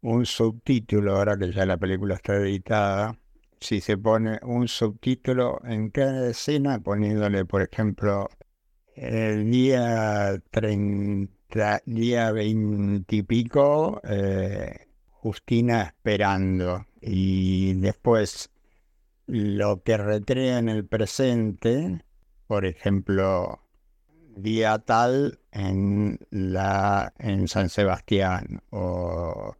[0.00, 3.18] un subtítulo, ahora que ya la película está editada,
[3.60, 8.30] si se pone un subtítulo en cada escena, poniéndole, por ejemplo,
[8.96, 14.83] el día 30, día 20 y pico, eh,
[15.24, 18.50] Justina esperando, y después
[19.26, 22.04] lo que recrea en el presente,
[22.46, 23.62] por ejemplo,
[24.36, 29.56] día tal en, la, en San Sebastián o,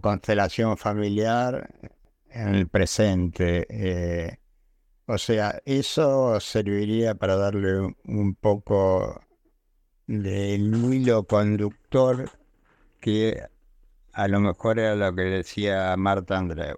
[0.00, 1.68] constelación familiar
[2.30, 3.66] en el presente.
[3.70, 4.38] Eh,
[5.06, 9.20] o sea, eso serviría para darle un, poco
[10.06, 12.30] del hilo conductor
[13.00, 13.42] que
[14.18, 16.76] a lo mejor era lo que decía Marta Andreu.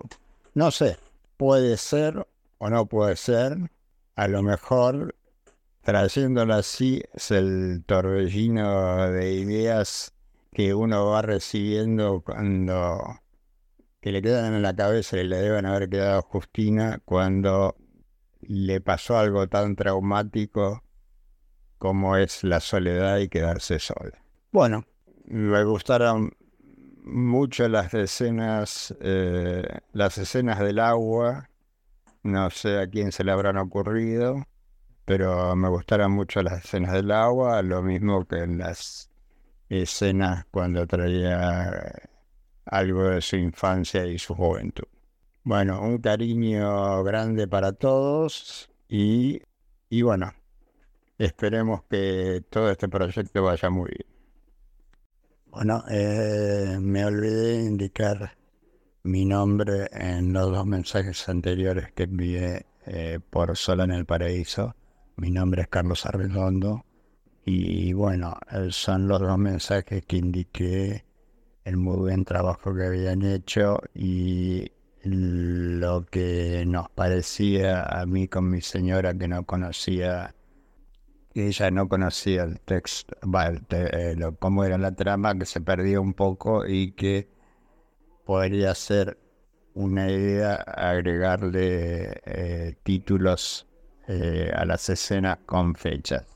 [0.53, 0.99] No sé,
[1.39, 2.27] puede ser
[2.59, 3.57] o no puede ser,
[4.15, 5.17] a lo mejor,
[5.81, 10.13] trayéndolo así, es el torbellino de ideas
[10.53, 13.21] que uno va recibiendo cuando
[14.03, 17.75] que le quedan en la cabeza y le deben haber quedado a Justina cuando
[18.43, 20.85] le pasó algo tan traumático
[21.79, 24.23] como es la soledad y quedarse sola.
[24.53, 24.85] Bueno,
[25.25, 26.35] me gustaron
[27.05, 31.49] mucho las escenas, eh, las escenas del agua,
[32.23, 34.45] no sé a quién se le habrán ocurrido,
[35.05, 39.11] pero me gustaron mucho las escenas del agua, lo mismo que en las
[39.69, 41.93] escenas cuando traía
[42.67, 44.85] algo de su infancia y su juventud.
[45.43, 49.43] Bueno, un cariño grande para todos y,
[49.89, 50.33] y bueno,
[51.19, 54.10] esperemos que todo este proyecto vaya muy bien.
[55.51, 58.37] Bueno, eh, me olvidé indicar
[59.03, 64.77] mi nombre en los dos mensajes anteriores que envié eh, por Sola en el Paraíso.
[65.17, 66.85] Mi nombre es Carlos Arredondo
[67.45, 68.39] y bueno,
[68.71, 71.05] son los dos mensajes que indiqué
[71.65, 74.71] el muy buen trabajo que habían hecho y
[75.03, 80.33] lo que nos parecía a mí con mi señora que no conocía,
[81.35, 83.17] ella no conocía el texto,
[83.71, 87.29] eh, cómo era la trama, que se perdió un poco y que
[88.25, 89.19] podría ser
[89.75, 93.69] una idea agregarle eh, títulos
[94.09, 96.27] eh, a las escenas con fechas.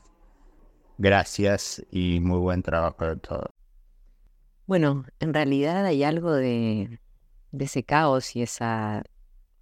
[0.97, 3.49] Gracias y muy buen trabajo de todos.
[4.65, 6.99] Bueno, en realidad hay algo de,
[7.59, 9.03] ese caos y esa,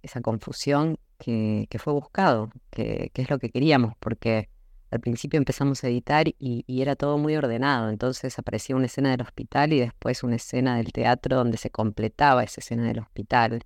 [0.02, 4.48] esa confusión que, fue buscado, que, que, es lo que queríamos, porque
[4.94, 9.22] al principio empezamos a editar y, era todo muy ordenado, entonces aparecía una escena del
[9.22, 13.62] hospital y después una escena del teatro donde se completaba esa escena del hospital.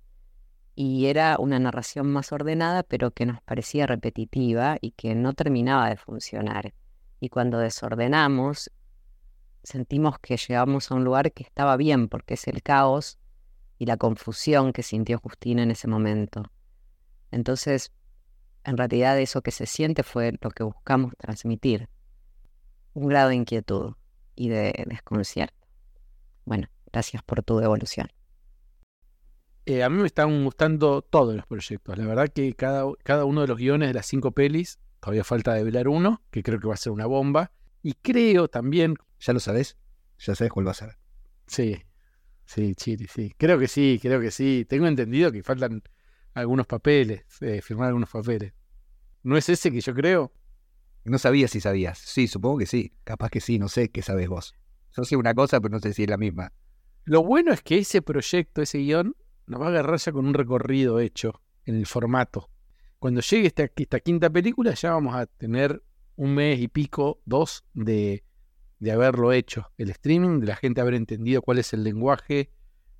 [0.73, 5.89] Y era una narración más ordenada, pero que nos parecía repetitiva y que no terminaba
[5.89, 6.73] de funcionar.
[7.19, 8.71] Y cuando desordenamos,
[9.61, 13.19] sentimos que llegamos a un lugar que estaba bien, porque es el caos
[13.77, 16.43] y la confusión que sintió Justina en ese momento.
[17.29, 17.91] Entonces,
[18.63, 21.89] en realidad eso que se siente fue lo que buscamos transmitir,
[22.93, 23.93] un grado de inquietud
[24.35, 25.55] y de desconcierto.
[26.45, 28.09] Bueno, gracias por tu devolución.
[29.65, 31.97] Eh, a mí me están gustando todos los proyectos.
[31.97, 35.53] La verdad que cada, cada uno de los guiones de las cinco pelis, todavía falta
[35.53, 37.51] develar uno, que creo que va a ser una bomba.
[37.83, 38.95] Y creo también.
[39.19, 39.77] ¿Ya lo sabes?
[40.17, 40.97] ¿Ya sabes cuál va a ser?
[41.45, 41.77] Sí,
[42.45, 43.33] sí, Chiri, sí.
[43.37, 44.65] Creo que sí, creo que sí.
[44.67, 45.83] Tengo entendido que faltan
[46.39, 48.53] algunos papeles, eh, firmar algunos papeles.
[49.23, 50.31] ¿No es ese que yo creo?
[51.03, 51.97] No sabía si sabías.
[51.97, 52.93] Sí, supongo que sí.
[53.03, 54.53] Capaz que sí, no sé qué sabes vos.
[54.95, 56.53] Yo sé una cosa, pero no sé si es la misma.
[57.05, 59.15] Lo bueno es que ese proyecto, ese guion,
[59.47, 62.49] nos va a agarrar ya con un recorrido hecho en el formato.
[62.99, 65.81] Cuando llegue esta, esta quinta película, ya vamos a tener
[66.15, 68.23] un mes y pico, dos, de,
[68.79, 69.71] de haberlo hecho.
[69.77, 72.51] El streaming, de la gente haber entendido cuál es el lenguaje,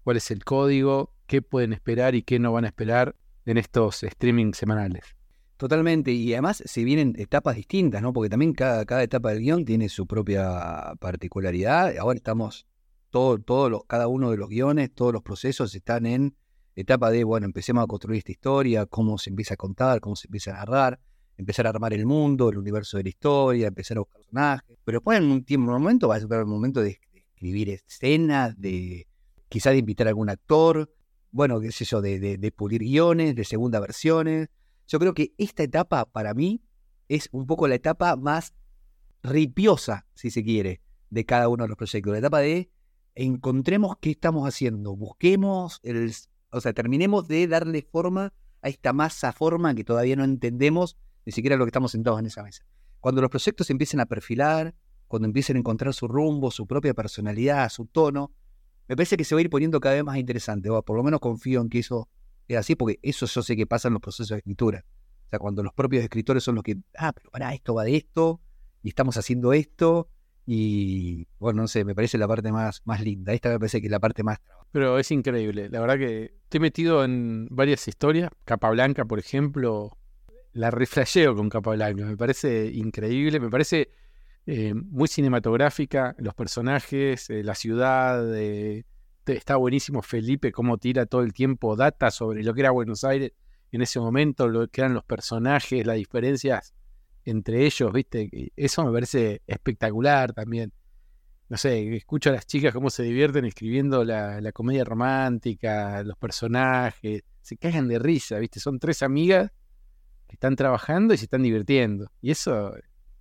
[0.03, 3.15] cuál es el código, qué pueden esperar y qué no van a esperar
[3.49, 5.03] en estos streaming semanales.
[5.57, 8.13] Totalmente, y además se vienen etapas distintas, ¿no?
[8.13, 11.97] Porque también cada, cada etapa del guion tiene su propia particularidad.
[11.97, 12.67] Ahora estamos,
[13.09, 16.35] todo, todos los, cada uno de los guiones, todos los procesos están en
[16.75, 20.27] etapa de, bueno, empecemos a construir esta historia, cómo se empieza a contar, cómo se
[20.27, 20.99] empieza a narrar,
[21.35, 24.77] empezar a armar el mundo, el universo de la historia, empezar a buscar personajes.
[24.85, 27.69] Pero después en un tiempo, un momento, va a ser el momento de, de escribir
[27.69, 29.07] escenas, de
[29.49, 30.89] quizás de invitar a algún actor,
[31.31, 34.49] bueno, qué sé yo, de, de, pulir guiones, de segunda versiones
[34.89, 36.63] yo creo que esta etapa para mí
[37.07, 38.55] es un poco la etapa más
[39.21, 42.11] ripiosa, si se quiere, de cada uno de los proyectos.
[42.11, 42.71] La etapa de
[43.13, 46.11] encontremos qué estamos haciendo, busquemos, el,
[46.51, 51.31] o sea, terminemos de darle forma a esta masa forma que todavía no entendemos ni
[51.33, 52.65] siquiera lo que estamos sentados en esa mesa.
[52.99, 54.73] Cuando los proyectos empiecen a perfilar,
[55.07, 58.31] cuando empiecen a encontrar su rumbo, su propia personalidad, su tono,
[58.89, 61.03] me parece que se va a ir poniendo cada vez más interesante, o por lo
[61.03, 62.09] menos confío en que eso
[62.47, 64.83] es así, porque eso yo sé que pasa en los procesos de escritura.
[65.27, 67.95] O sea, cuando los propios escritores son los que, ah, pero para, esto va de
[67.95, 68.41] esto,
[68.81, 70.09] y estamos haciendo esto,
[70.47, 73.31] y bueno, no sé, me parece la parte más, más linda.
[73.33, 74.39] Esta me parece que es la parte más...
[74.71, 78.31] Pero es increíble, la verdad que estoy metido en varias historias.
[78.45, 79.95] Capa Blanca, por ejemplo,
[80.53, 83.91] la reflasheo con Capa Blanca, me parece increíble, me parece
[84.51, 88.83] eh, muy cinematográfica, los personajes, eh, la ciudad, eh,
[89.27, 93.33] está buenísimo Felipe, cómo tira todo el tiempo data sobre lo que era Buenos Aires
[93.71, 96.73] en ese momento, lo que eran los personajes, las diferencias
[97.25, 98.51] entre ellos, ¿viste?
[98.55, 100.73] Eso me parece espectacular también.
[101.47, 106.17] No sé, escucho a las chicas cómo se divierten escribiendo la, la comedia romántica, los
[106.17, 108.59] personajes, se cagan de risa, ¿viste?
[108.59, 109.51] Son tres amigas
[110.27, 112.11] que están trabajando y se están divirtiendo.
[112.19, 112.73] Y eso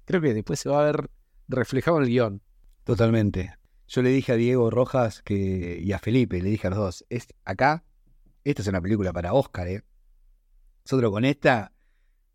[0.07, 1.11] creo que después se va a ver
[1.49, 2.43] reflejado en el guion.
[2.85, 3.55] Totalmente.
[3.89, 7.07] Yo le dije a Diego Rojas que, y a Felipe, le dije a los dos,
[7.09, 7.85] es, acá,
[8.45, 9.83] esta es una película para Oscar, ¿eh?
[10.85, 11.73] Nosotros con esta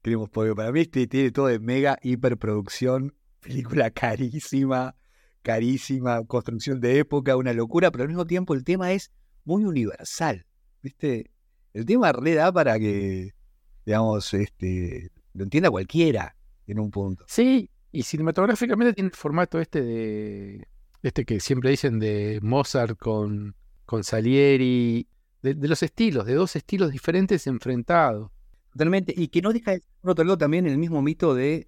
[0.03, 4.95] tenemos porque para mí este tiene todo de mega hiperproducción, película carísima,
[5.41, 9.11] carísima, construcción de época, una locura, pero al mismo tiempo el tema es
[9.45, 10.45] muy universal,
[10.81, 11.31] ¿viste?
[11.73, 13.31] El tema re da para que,
[13.85, 16.35] digamos, este, lo entienda cualquiera
[16.67, 17.25] en un punto.
[17.27, 20.67] Sí, y cinematográficamente tiene el formato este de
[21.03, 25.07] este que siempre dicen de Mozart con, con Salieri,
[25.41, 28.31] de, los estilos, de dos estilos diferentes enfrentados.
[28.71, 31.67] Totalmente, y que no deja de por otro lado también el mismo mito de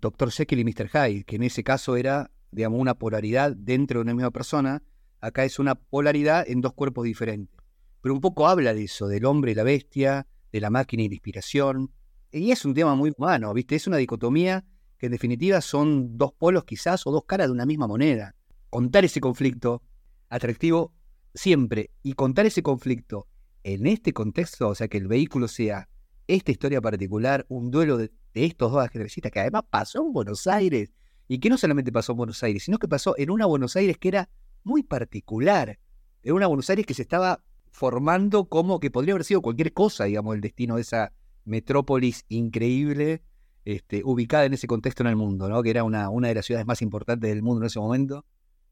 [0.00, 0.30] Dr.
[0.30, 0.88] Jekyll y Mr.
[0.88, 4.82] Hyde, que en ese caso era, digamos, una polaridad dentro de una misma persona,
[5.20, 7.54] acá es una polaridad en dos cuerpos diferentes.
[8.00, 11.08] Pero un poco habla de eso, del hombre y la bestia, de la máquina y
[11.08, 11.90] la inspiración,
[12.30, 13.74] y es un tema muy humano, ¿viste?
[13.74, 14.64] Es una dicotomía
[15.04, 18.34] que en definitiva son dos polos quizás o dos caras de una misma moneda.
[18.70, 19.82] Contar ese conflicto
[20.30, 20.94] atractivo
[21.34, 23.28] siempre y contar ese conflicto
[23.64, 25.90] en este contexto, o sea, que el vehículo sea
[26.26, 30.94] esta historia particular, un duelo de, estos dos ajedrecistas que además pasó en Buenos Aires
[31.28, 33.98] y que no solamente pasó en Buenos Aires, sino que pasó en una Buenos Aires
[33.98, 34.30] que era
[34.62, 35.78] muy particular,
[36.22, 40.04] en una Buenos Aires que se estaba formando como que podría haber sido cualquier cosa,
[40.04, 41.12] digamos, el destino de esa
[41.44, 43.22] metrópolis increíble,
[43.64, 45.62] este, ubicada en ese contexto en el mundo, ¿no?
[45.62, 48.26] que era una, una de las ciudades más importantes del mundo en ese momento,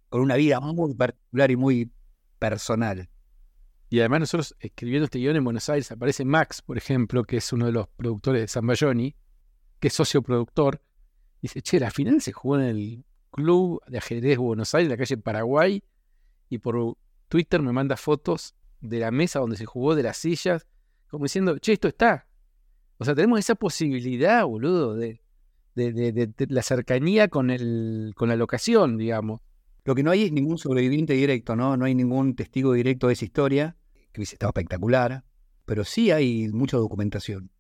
[0.09, 1.91] con una vida muy particular y muy
[2.39, 3.09] personal.
[3.89, 7.53] Y además nosotros escribiendo este guion en Buenos Aires aparece Max, por ejemplo, que es
[7.53, 9.15] uno de los productores de San Bayoni,
[9.81, 10.83] que es socio productor.
[11.41, 14.97] Dice, che, la final se jugó en el Club de Ajedrez Buenos Aires, en la
[14.97, 15.85] calle Paraguay,
[16.49, 16.97] y por
[17.29, 20.67] Twitter me manda fotos de la mesa donde se jugó, de las sillas,
[21.09, 22.27] como diciendo, che, esto está.
[23.03, 25.21] O sea, tenemos esa posibilidad, boludo, de,
[25.75, 29.41] la cercanía con la locación, digamos.
[29.85, 31.77] Lo que no hay es ningún sobreviviente directo, ¿no?
[31.77, 33.77] No hay ningún testigo directo de esa historia.
[34.13, 35.25] que hubiese estado espectacular,
[35.65, 37.51] pero sí hay mucha documentación.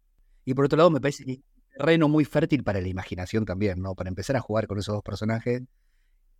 [0.45, 1.45] Y por otro lado, me parece que es un
[1.77, 3.95] terreno muy fértil para la imaginación también, ¿no?
[3.95, 5.63] Para empezar a jugar con esos dos personajes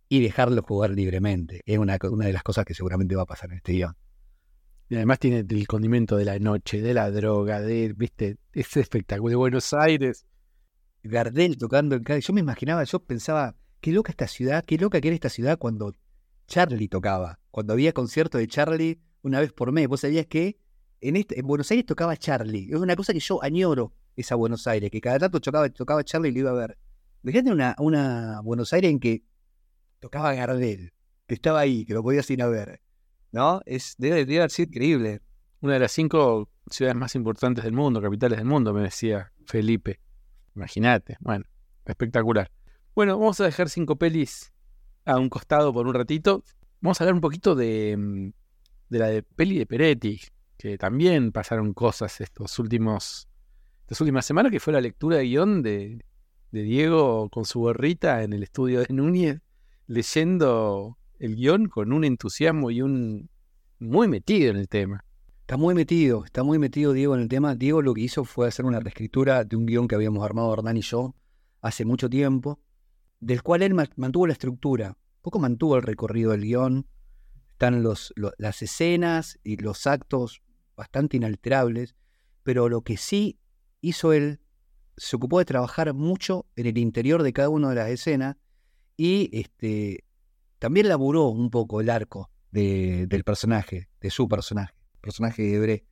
[0.07, 1.61] y dejarlos jugar libremente.
[1.65, 3.95] Es una, una de las cosas que seguramente va a pasar en este guion.
[4.93, 9.31] Y además tiene el condimento de la noche, de la droga, de, viste, ese espectáculo
[9.31, 10.27] de Buenos Aires.
[11.01, 15.07] Gardel tocando el Yo me imaginaba, yo pensaba, qué loca esta ciudad, qué loca que
[15.07, 15.95] era esta ciudad cuando
[16.45, 17.39] Charlie tocaba.
[17.49, 19.87] Cuando había concierto de Charlie una vez por mes.
[19.87, 20.59] Vos sabías que
[21.01, 22.69] en, este, en Buenos Aires tocaba Charlie.
[22.71, 26.29] Es una cosa que yo añoro, esa Buenos Aires, que cada tanto tocaba, tocaba Charlie
[26.29, 26.77] y lo iba a ver.
[27.25, 29.23] Fíjate una, una Buenos Aires en que
[29.99, 30.93] tocaba Gardel,
[31.25, 32.79] que estaba ahí, que lo podías ir a ver.
[33.33, 33.61] ¿No?
[33.65, 35.21] Es, debe, debe haber sido increíble.
[35.59, 39.99] Una de las cinco ciudades más importantes del mundo, capitales del mundo, me decía Felipe.
[40.55, 41.43] Imagínate, bueno,
[41.83, 42.51] espectacular.
[42.95, 44.53] Bueno, vamos a dejar cinco pelis
[45.03, 46.43] a un costado por un ratito.
[46.79, 48.29] Vamos a hablar un poquito de, mm,
[48.89, 50.21] de la de peli de Peretti,
[50.55, 53.27] que también pasaron cosas estos últimos,
[53.81, 56.05] estas últimas semanas, que fue la lectura de guion de,
[56.51, 59.41] de Diego con su gorrita en el estudio de Núñez,
[59.87, 63.29] leyendo el guion con un entusiasmo y un
[63.79, 65.03] muy metido en el tema.
[65.41, 67.55] Está muy metido, está muy metido Diego en el tema.
[67.55, 70.77] Diego lo que hizo fue hacer una reescritura de un guion que habíamos armado Hernán
[70.77, 71.15] y yo
[71.61, 72.59] hace mucho tiempo,
[73.19, 76.87] del cual él mantuvo la estructura, poco mantuvo el recorrido del guion,
[77.49, 80.41] están las escenas y los actos
[80.75, 81.95] bastante inalterables,
[82.43, 83.39] pero lo que sí
[83.79, 84.39] hizo él,
[84.97, 88.35] se ocupó de trabajar mucho en el interior de cada una de las escenas
[88.97, 90.03] y este,
[90.63, 95.85] también laburó un poco el arco del personaje, de su personaje, personaje de Hebré,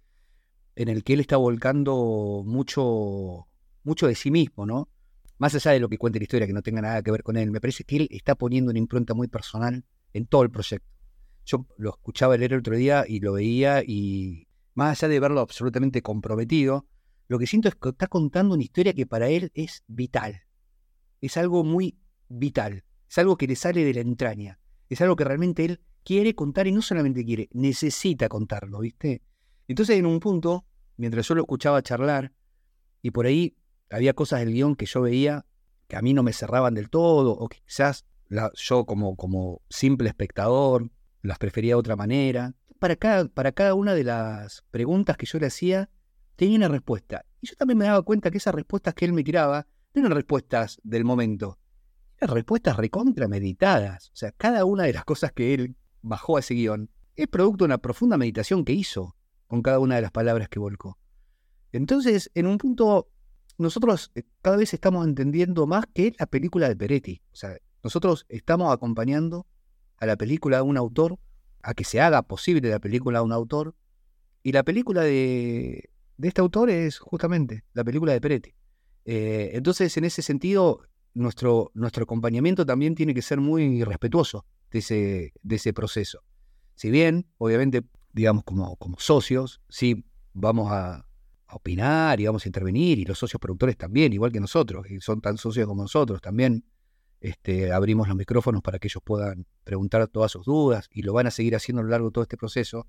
[0.77, 3.49] en el que él está volcando mucho,
[3.83, 4.87] mucho de sí mismo, ¿no?
[5.39, 7.35] Más allá de lo que cuente la historia, que no tenga nada que ver con
[7.35, 10.87] él, me parece que él está poniendo una impronta muy personal en todo el proyecto.
[11.43, 15.41] Yo lo escuchaba leer el otro día y lo veía y más allá de verlo
[15.41, 16.87] absolutamente comprometido,
[17.27, 20.43] lo que siento es que está contando una historia que para él es vital.
[21.19, 22.85] Es algo muy vital.
[23.09, 24.60] Es algo que le sale de la entraña.
[24.91, 29.21] Es algo que realmente él quiere contar y no solamente quiere, necesita contarlo, ¿viste?
[29.69, 30.65] Entonces en un punto,
[30.97, 32.33] mientras yo lo escuchaba charlar,
[33.01, 33.55] y por ahí
[33.89, 35.45] había cosas del guion que yo veía
[35.87, 38.05] que a mí no me cerraban del todo, o quizás
[38.55, 42.53] yo como, como simple espectador las prefería de otra manera.
[42.77, 45.89] Para cada, para cada una de las preguntas que yo le hacía,
[46.35, 47.23] tenía una respuesta.
[47.39, 50.11] Y yo también me daba cuenta que esas respuestas que él me tiraba no eran
[50.11, 51.59] respuestas del momento,
[52.29, 54.09] respuestas recontra meditadas.
[54.09, 57.63] O sea, cada una de las cosas que él bajó a ese guion es producto
[57.63, 59.15] de una profunda meditación que hizo
[59.47, 60.97] con cada una de las palabras que volcó.
[61.71, 63.09] Entonces, en un punto,
[63.57, 67.21] nosotros eh, cada vez estamos entendiendo más que la película de Peretti.
[67.31, 69.45] O sea, nosotros estamos acompañando
[69.97, 71.19] a la película de un autor,
[71.63, 73.75] a que se haga posible la película de un autor.
[74.43, 75.89] Y la película de,
[76.21, 78.55] este autor es justamente la película de Peretti.
[79.05, 80.81] Eh, entonces, en ese sentido,
[81.13, 86.23] nuestro, nuestro acompañamiento también tiene que ser muy respetuoso de ese, de ese proceso.
[86.75, 91.05] Si bien, obviamente, digamos, como, como socios, sí vamos a,
[91.51, 95.21] opinar y vamos a intervenir, y los socios productores también, igual que nosotros, y son
[95.21, 96.65] tan socios como nosotros, también
[97.19, 101.27] este, abrimos los micrófonos para que ellos puedan preguntar todas sus dudas y lo van
[101.27, 102.87] a seguir haciendo a lo largo de todo este proceso.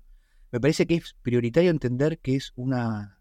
[0.51, 3.19] Me parece que es prioritario entender que es una,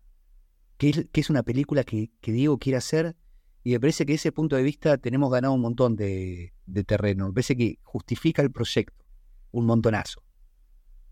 [0.79, 3.17] que es, que es una película que, Diego quiere hacer
[3.64, 6.53] y me parece que ese punto de vista tenemos ganado un montón de,
[6.87, 7.29] terreno.
[7.29, 9.05] Me parece que justifica el proyecto
[9.53, 10.22] un montonazo.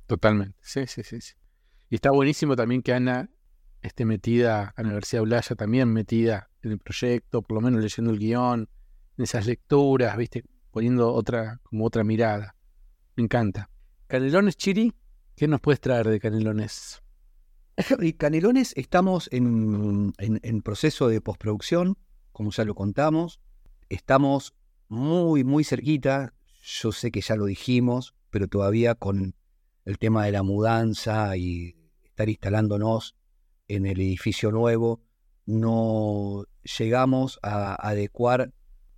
[0.07, 1.35] Totalmente, sí, sí, sí.
[1.91, 3.31] Y está buenísimo también que Ana
[3.83, 7.83] esté metida, a la Universidad de Blaya también metida en el proyecto, por lo menos
[7.83, 8.69] leyendo el guion,
[9.17, 10.45] esas lecturas, ¿viste?
[10.71, 12.57] Poniendo otra, como otra mirada.
[13.17, 13.71] Me encanta.
[14.07, 14.93] Canelones, Chiri,
[15.37, 17.03] ¿qué nos puedes traer de Canelones?
[18.19, 21.97] Canelones, estamos en, en, proceso de postproducción,
[22.33, 23.41] como ya lo contamos.
[23.89, 24.55] Estamos
[24.89, 26.35] muy, muy cerquita.
[26.63, 29.35] Yo sé que ya lo dijimos, pero todavía con
[29.85, 33.17] el tema de la mudanza y estar instalándonos
[33.69, 35.01] en el edificio nuevo,
[35.47, 38.53] no llegamos a adecuar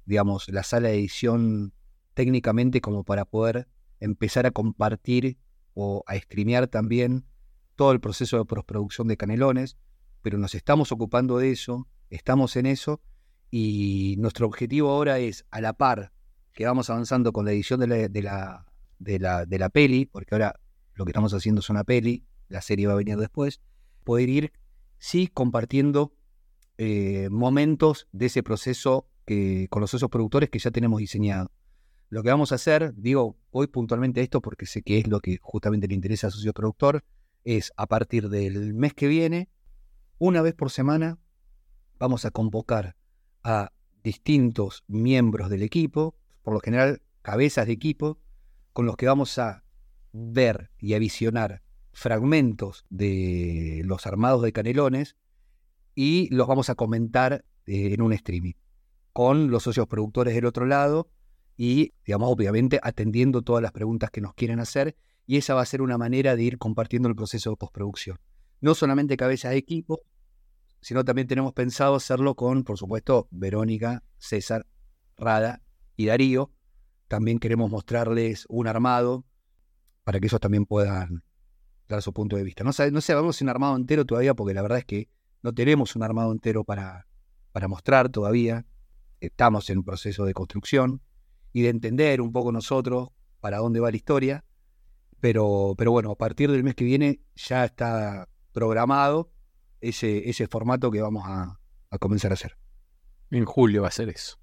[0.04, 1.72] digamos, la sala de edición
[2.14, 3.68] técnicamente como para poder
[4.00, 5.38] empezar a compartir
[5.74, 7.24] o a streamear también
[7.76, 9.76] todo el proceso de postproducción de Canelones,
[10.20, 13.00] pero nos estamos ocupando de eso, estamos en eso,
[13.54, 16.10] y nuestro objetivo ahora es, a la par
[16.54, 18.22] que vamos avanzando con la edición de la, de
[19.18, 20.58] la, de la, peli, porque ahora
[20.94, 23.60] lo que estamos haciendo es una peli, la serie va a venir después,
[24.04, 24.52] poder ir,
[24.98, 26.14] sí, compartiendo
[26.78, 31.50] eh, momentos de ese proceso que, con los socios productores que ya tenemos diseñado.
[32.08, 35.38] Lo que vamos a hacer, digo hoy puntualmente esto porque sé que es lo que
[35.42, 37.04] justamente le interesa al socio productor,
[37.44, 39.50] es a partir del mes que viene,
[40.18, 41.18] una vez por semana,
[41.98, 42.96] vamos a convocar
[43.44, 43.72] a
[44.02, 48.18] distintos miembros del equipo, por lo general cabezas de equipo,
[48.72, 49.64] con los que vamos a
[50.12, 51.62] ver y a visionar
[51.92, 55.16] fragmentos de los armados de Canelones
[55.94, 58.54] y los vamos a comentar eh, en un streaming
[59.12, 61.10] con los socios productores del otro lado
[61.56, 65.66] y, digamos, obviamente atendiendo todas las preguntas que nos quieren hacer y esa va a
[65.66, 68.18] ser una manera de ir compartiendo el proceso de postproducción.
[68.60, 70.00] No solamente cabezas de equipo,
[70.82, 74.66] sino también tenemos pensado hacerlo con, por supuesto, Verónica, César,
[75.16, 75.62] Rada
[75.96, 76.50] y Darío.
[77.06, 79.24] También queremos mostrarles un armado
[80.02, 81.22] para que ellos también puedan
[81.88, 82.64] dar su punto de vista.
[82.64, 85.08] No, sabemos si un armado entero todavía, porque la verdad es que
[85.42, 87.06] no tenemos un armado entero para,
[87.52, 88.66] para mostrar todavía.
[89.20, 91.00] Estamos en un proceso de construcción
[91.52, 94.44] y de entender un poco nosotros para dónde va la historia.
[95.20, 99.31] Pero bueno, a partir del mes que viene ya está programado
[99.82, 101.58] ese, ese formato que vamos a,
[101.90, 102.56] a comenzar a hacer.
[103.30, 104.38] En julio va a ser eso.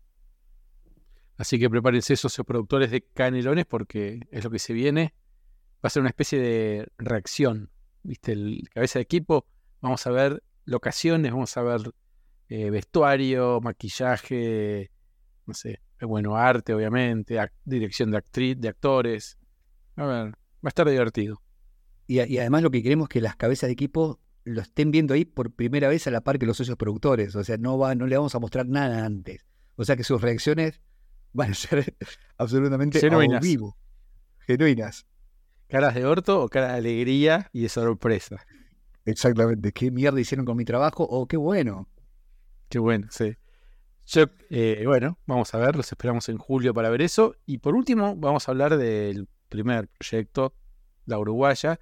[1.37, 5.13] Así que prepárense esos productores de canelones porque es lo que se viene.
[5.75, 7.71] Va a ser una especie de reacción.
[8.03, 8.33] ¿Viste?
[8.33, 9.45] El cabeza de equipo.
[9.81, 11.93] Vamos a ver locaciones, vamos a ver
[12.49, 14.91] eh, vestuario, maquillaje,
[15.45, 19.37] no sé, bueno, arte, obviamente, dirección de actriz, de actores.
[19.95, 21.41] A ver, va a estar divertido.
[22.07, 25.25] Y, además lo que queremos es que las cabezas de equipo lo estén viendo ahí
[25.25, 27.35] por primera vez a la par que los socios productores.
[27.35, 29.45] O sea, no, va, no le vamos a mostrar nada antes.
[29.75, 30.81] O sea que sus reacciones
[31.33, 31.95] van a ser
[32.37, 33.41] absolutamente genuinas.
[33.41, 33.77] vivo.
[34.39, 35.05] Genuinas.
[35.67, 38.45] Caras de orto o cara de alegría y de sorpresa.
[39.05, 39.71] Exactamente.
[39.71, 41.03] ¿Qué mierda hicieron con mi trabajo?
[41.03, 41.87] O qué bueno.
[42.69, 43.35] Qué bueno, sí.
[44.07, 47.35] Yo, eh, bueno, vamos a ver, los esperamos en julio para ver eso.
[47.45, 50.55] Y por último, vamos a hablar del primer proyecto,
[51.05, 51.79] la Uruguaya,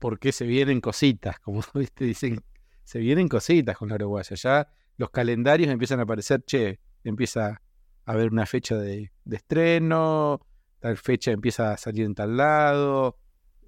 [0.00, 2.42] porque se vienen cositas, como viste, dicen,
[2.82, 4.34] se vienen cositas con la Uruguaya.
[4.34, 7.62] Ya los calendarios empiezan a aparecer, che, empieza
[8.04, 10.40] a haber una fecha de, estreno,
[10.80, 13.18] tal fecha empieza a salir en tal lado.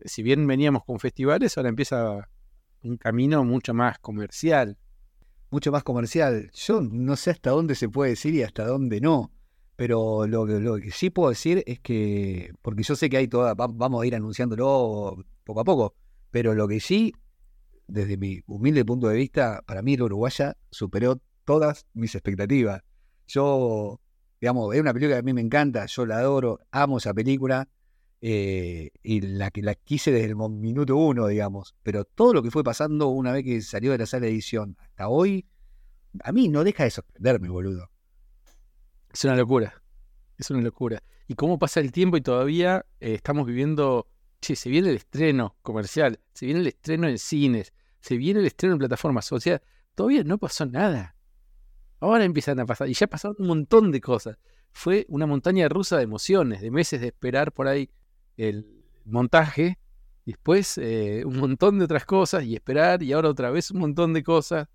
[0.05, 2.29] Si bien veníamos con festivales, ahora empieza
[2.83, 4.77] un camino mucho más comercial
[5.53, 6.51] mucho más comercial.
[6.55, 9.31] Yo no sé hasta dónde se puede decir y hasta dónde no.
[9.77, 13.55] Pero lo, lo que sí puedo decir es que, porque yo sé que hay toda,
[13.55, 15.95] vamos a ir anunciándolo poco a poco,
[16.33, 17.13] pero lo que sí,
[17.87, 22.83] desde mi humilde punto de vista, para mí la uruguaya superó todas mis expectativas.
[23.29, 24.01] Yo,
[24.41, 27.69] digamos, es una película que a mí me encanta, yo la adoro, amo esa película,
[28.23, 31.75] eh, y la que la quise desde el minuto uno, digamos.
[31.83, 34.77] Pero todo lo que fue pasando una vez que salió de la sala de edición
[34.81, 35.47] hasta hoy,
[36.25, 37.91] a mí no deja de sorprenderme, boludo.
[39.13, 39.83] Es una locura.
[40.39, 41.03] Es una locura.
[41.29, 44.09] Y cómo pasa el tiempo y todavía eh, estamos viviendo.
[44.43, 48.47] Che, se viene el estreno comercial, se viene el estreno en cines, se viene el
[48.47, 49.31] estreno en plataformas.
[49.31, 49.63] O sea,
[49.95, 51.15] todavía no pasó nada.
[52.01, 52.89] Ahora empiezan a pasar.
[52.89, 54.37] Y ya pasaron un montón de cosas.
[54.73, 57.89] Fue una montaña rusa de emociones, de meses de esperar por ahí
[58.37, 58.67] el
[59.05, 59.79] montaje,
[60.27, 64.13] después eh, un montón de otras cosas y esperar y ahora otra vez un montón
[64.13, 64.69] de cosas.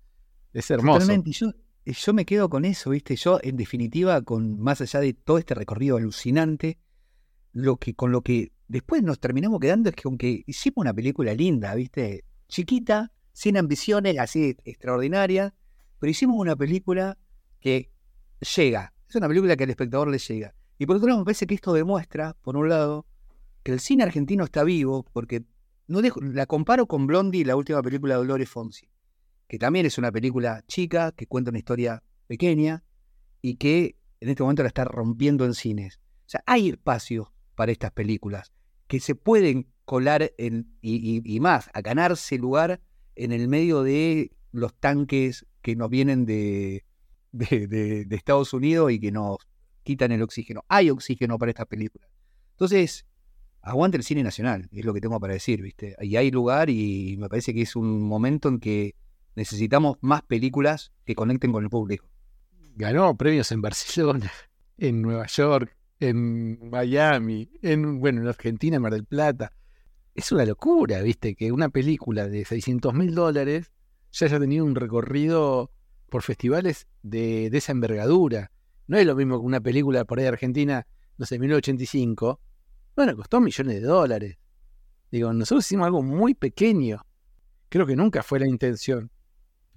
[0.54, 1.00] Es hermoso.
[1.00, 1.30] Totalmente.
[1.32, 1.52] Yo,
[1.84, 3.16] yo me quedo con eso, ¿viste?
[3.16, 6.78] Yo, en definitiva, con más allá de todo este recorrido alucinante,
[7.52, 11.34] lo que, con lo que después nos terminamos quedando es que aunque hicimos una película
[11.34, 12.24] linda, ¿viste?
[12.48, 15.54] Chiquita, sin ambiciones, así extraordinaria,
[15.98, 17.18] pero hicimos una película
[17.60, 17.90] que
[18.56, 18.92] llega.
[19.08, 20.54] Es una película que al espectador le llega.
[20.78, 23.06] Y por otro lado, me parece que esto demuestra, por un lado,
[23.72, 25.44] el cine argentino está vivo, porque
[25.86, 28.88] no la comparo con Blondie, la última película de Dolores Fonsi,
[29.46, 32.84] que también es una película chica, que cuenta una historia pequeña
[33.40, 36.00] y que en este momento la está rompiendo en cines.
[36.26, 38.52] O sea, hay espacio para estas películas
[38.86, 42.80] que se pueden colar en, y, más, a ganarse lugar
[43.16, 46.84] en el medio de los tanques que nos vienen de,
[47.32, 49.38] de, Estados Unidos y que nos
[49.82, 50.64] quitan el oxígeno.
[50.68, 52.08] Hay oxígeno para estas películas.
[52.52, 53.06] Entonces,
[53.60, 55.96] aguante el cine nacional, es lo que tengo para decir, ¿viste?
[56.00, 58.94] Y hay lugar y me parece que es un momento en que
[59.34, 62.08] necesitamos más películas que conecten con el público.
[62.76, 64.30] Ganó premios en Barcelona,
[64.76, 69.52] en Nueva York, en Miami, en, bueno, en Argentina, en Mar del Plata.
[70.14, 71.34] Es una locura, ¿viste?
[71.34, 73.72] Que una película de 600 mil dólares
[74.12, 75.70] ya haya tenido un recorrido
[76.08, 78.50] por festivales de, de esa envergadura.
[78.86, 80.86] No es lo mismo que una película por ahí de Argentina,
[81.18, 82.40] no sé, 1985,
[82.96, 84.38] bueno, costó millones de dólares.
[85.10, 87.00] Digo, nosotros hicimos algo muy pequeño.
[87.68, 89.10] Creo que nunca fue la intención.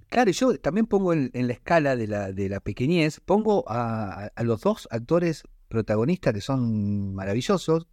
[0.09, 4.61] Claro, yo también pongo en, la escala de la, de la pequeñez, pongo a, los
[4.61, 7.87] dos actores protagonistas que son maravillosos,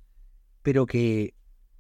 [0.63, 1.35] pero que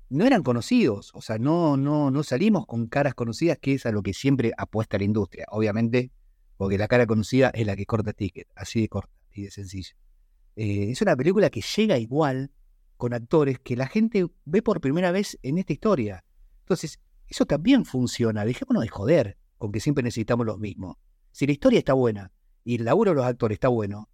[0.09, 3.93] no eran conocidos, o sea, no, no, no salimos con caras conocidas, que es a
[3.93, 6.11] lo que siempre apuesta la industria, obviamente,
[6.57, 9.95] porque la cara conocida es la que corta ticket, así de corta y de sencillo.
[10.57, 12.51] Eh, es una película que llega igual
[12.97, 16.25] con actores que la gente ve por primera vez en esta historia.
[16.61, 20.97] Entonces, eso también funciona, dejémonos de joder con que siempre necesitamos los mismos.
[21.33, 22.33] Si la historia está buena
[22.65, 24.09] y el laburo de los actores está bueno,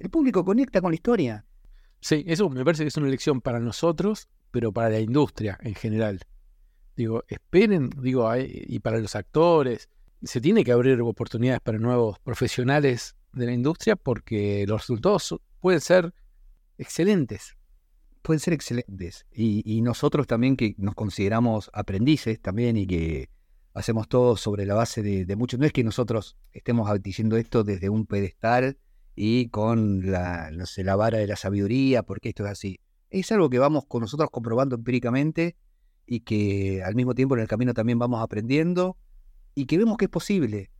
[0.00, 1.44] el público conecta con la historia.
[2.00, 5.74] Sí, eso me parece que es una elección para nosotros, pero para la industria en
[5.74, 6.20] general.
[6.96, 9.90] Digo, esperen, digo, y para los actores,
[10.22, 15.80] se tiene que abrir oportunidades para nuevos profesionales de la industria porque los resultados pueden
[15.82, 16.14] ser
[16.78, 17.56] excelentes.
[18.22, 19.26] Pueden ser excelentes.
[19.32, 23.28] Y, nosotros también que nos consideramos aprendices también y que
[23.74, 25.60] hacemos todo sobre la base de, de muchos.
[25.60, 28.78] No es que nosotros estemos diciendo esto desde un pedestal
[29.22, 32.80] y con la, la vara de la sabiduría, porque esto es así.
[33.10, 35.56] Es algo que vamos con nosotros comprobando empíricamente
[36.06, 38.96] y que al mismo tiempo en el camino también vamos aprendiendo
[39.54, 40.70] y que vemos que es posible.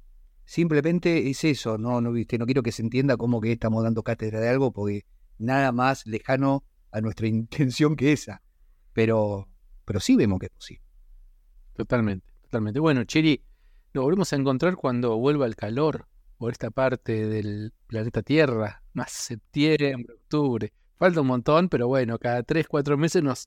[0.47, 2.38] Simplemente es eso, no, no, ¿viste?
[2.38, 5.05] no quiero que se entienda como que estamos dando cátedra de algo, porque
[5.36, 8.41] nada más lejano a nuestra intención que esa.
[8.95, 9.51] Pero,
[9.84, 10.84] pero sí vemos que es posible.
[11.74, 12.80] Totalmente, totalmente.
[12.80, 13.45] Bueno, Chiri,
[13.93, 19.11] nos volvemos a encontrar cuando vuelva el calor por esta parte del planeta Tierra, más
[19.11, 20.72] septiembre, octubre.
[20.97, 23.47] Falta un montón, pero bueno, cada tres, cuatro meses nos,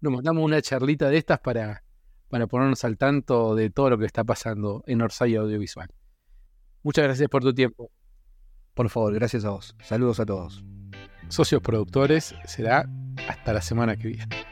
[0.00, 1.84] nos mandamos una charlita de estas para,
[2.28, 5.88] para ponernos al tanto de todo lo que está pasando en Orsay Audiovisual.
[6.82, 7.90] Muchas gracias por tu tiempo.
[8.74, 9.76] Por favor, gracias a vos.
[9.82, 10.64] Saludos a todos.
[11.28, 12.88] Socios productores, será
[13.28, 14.45] hasta la semana que viene.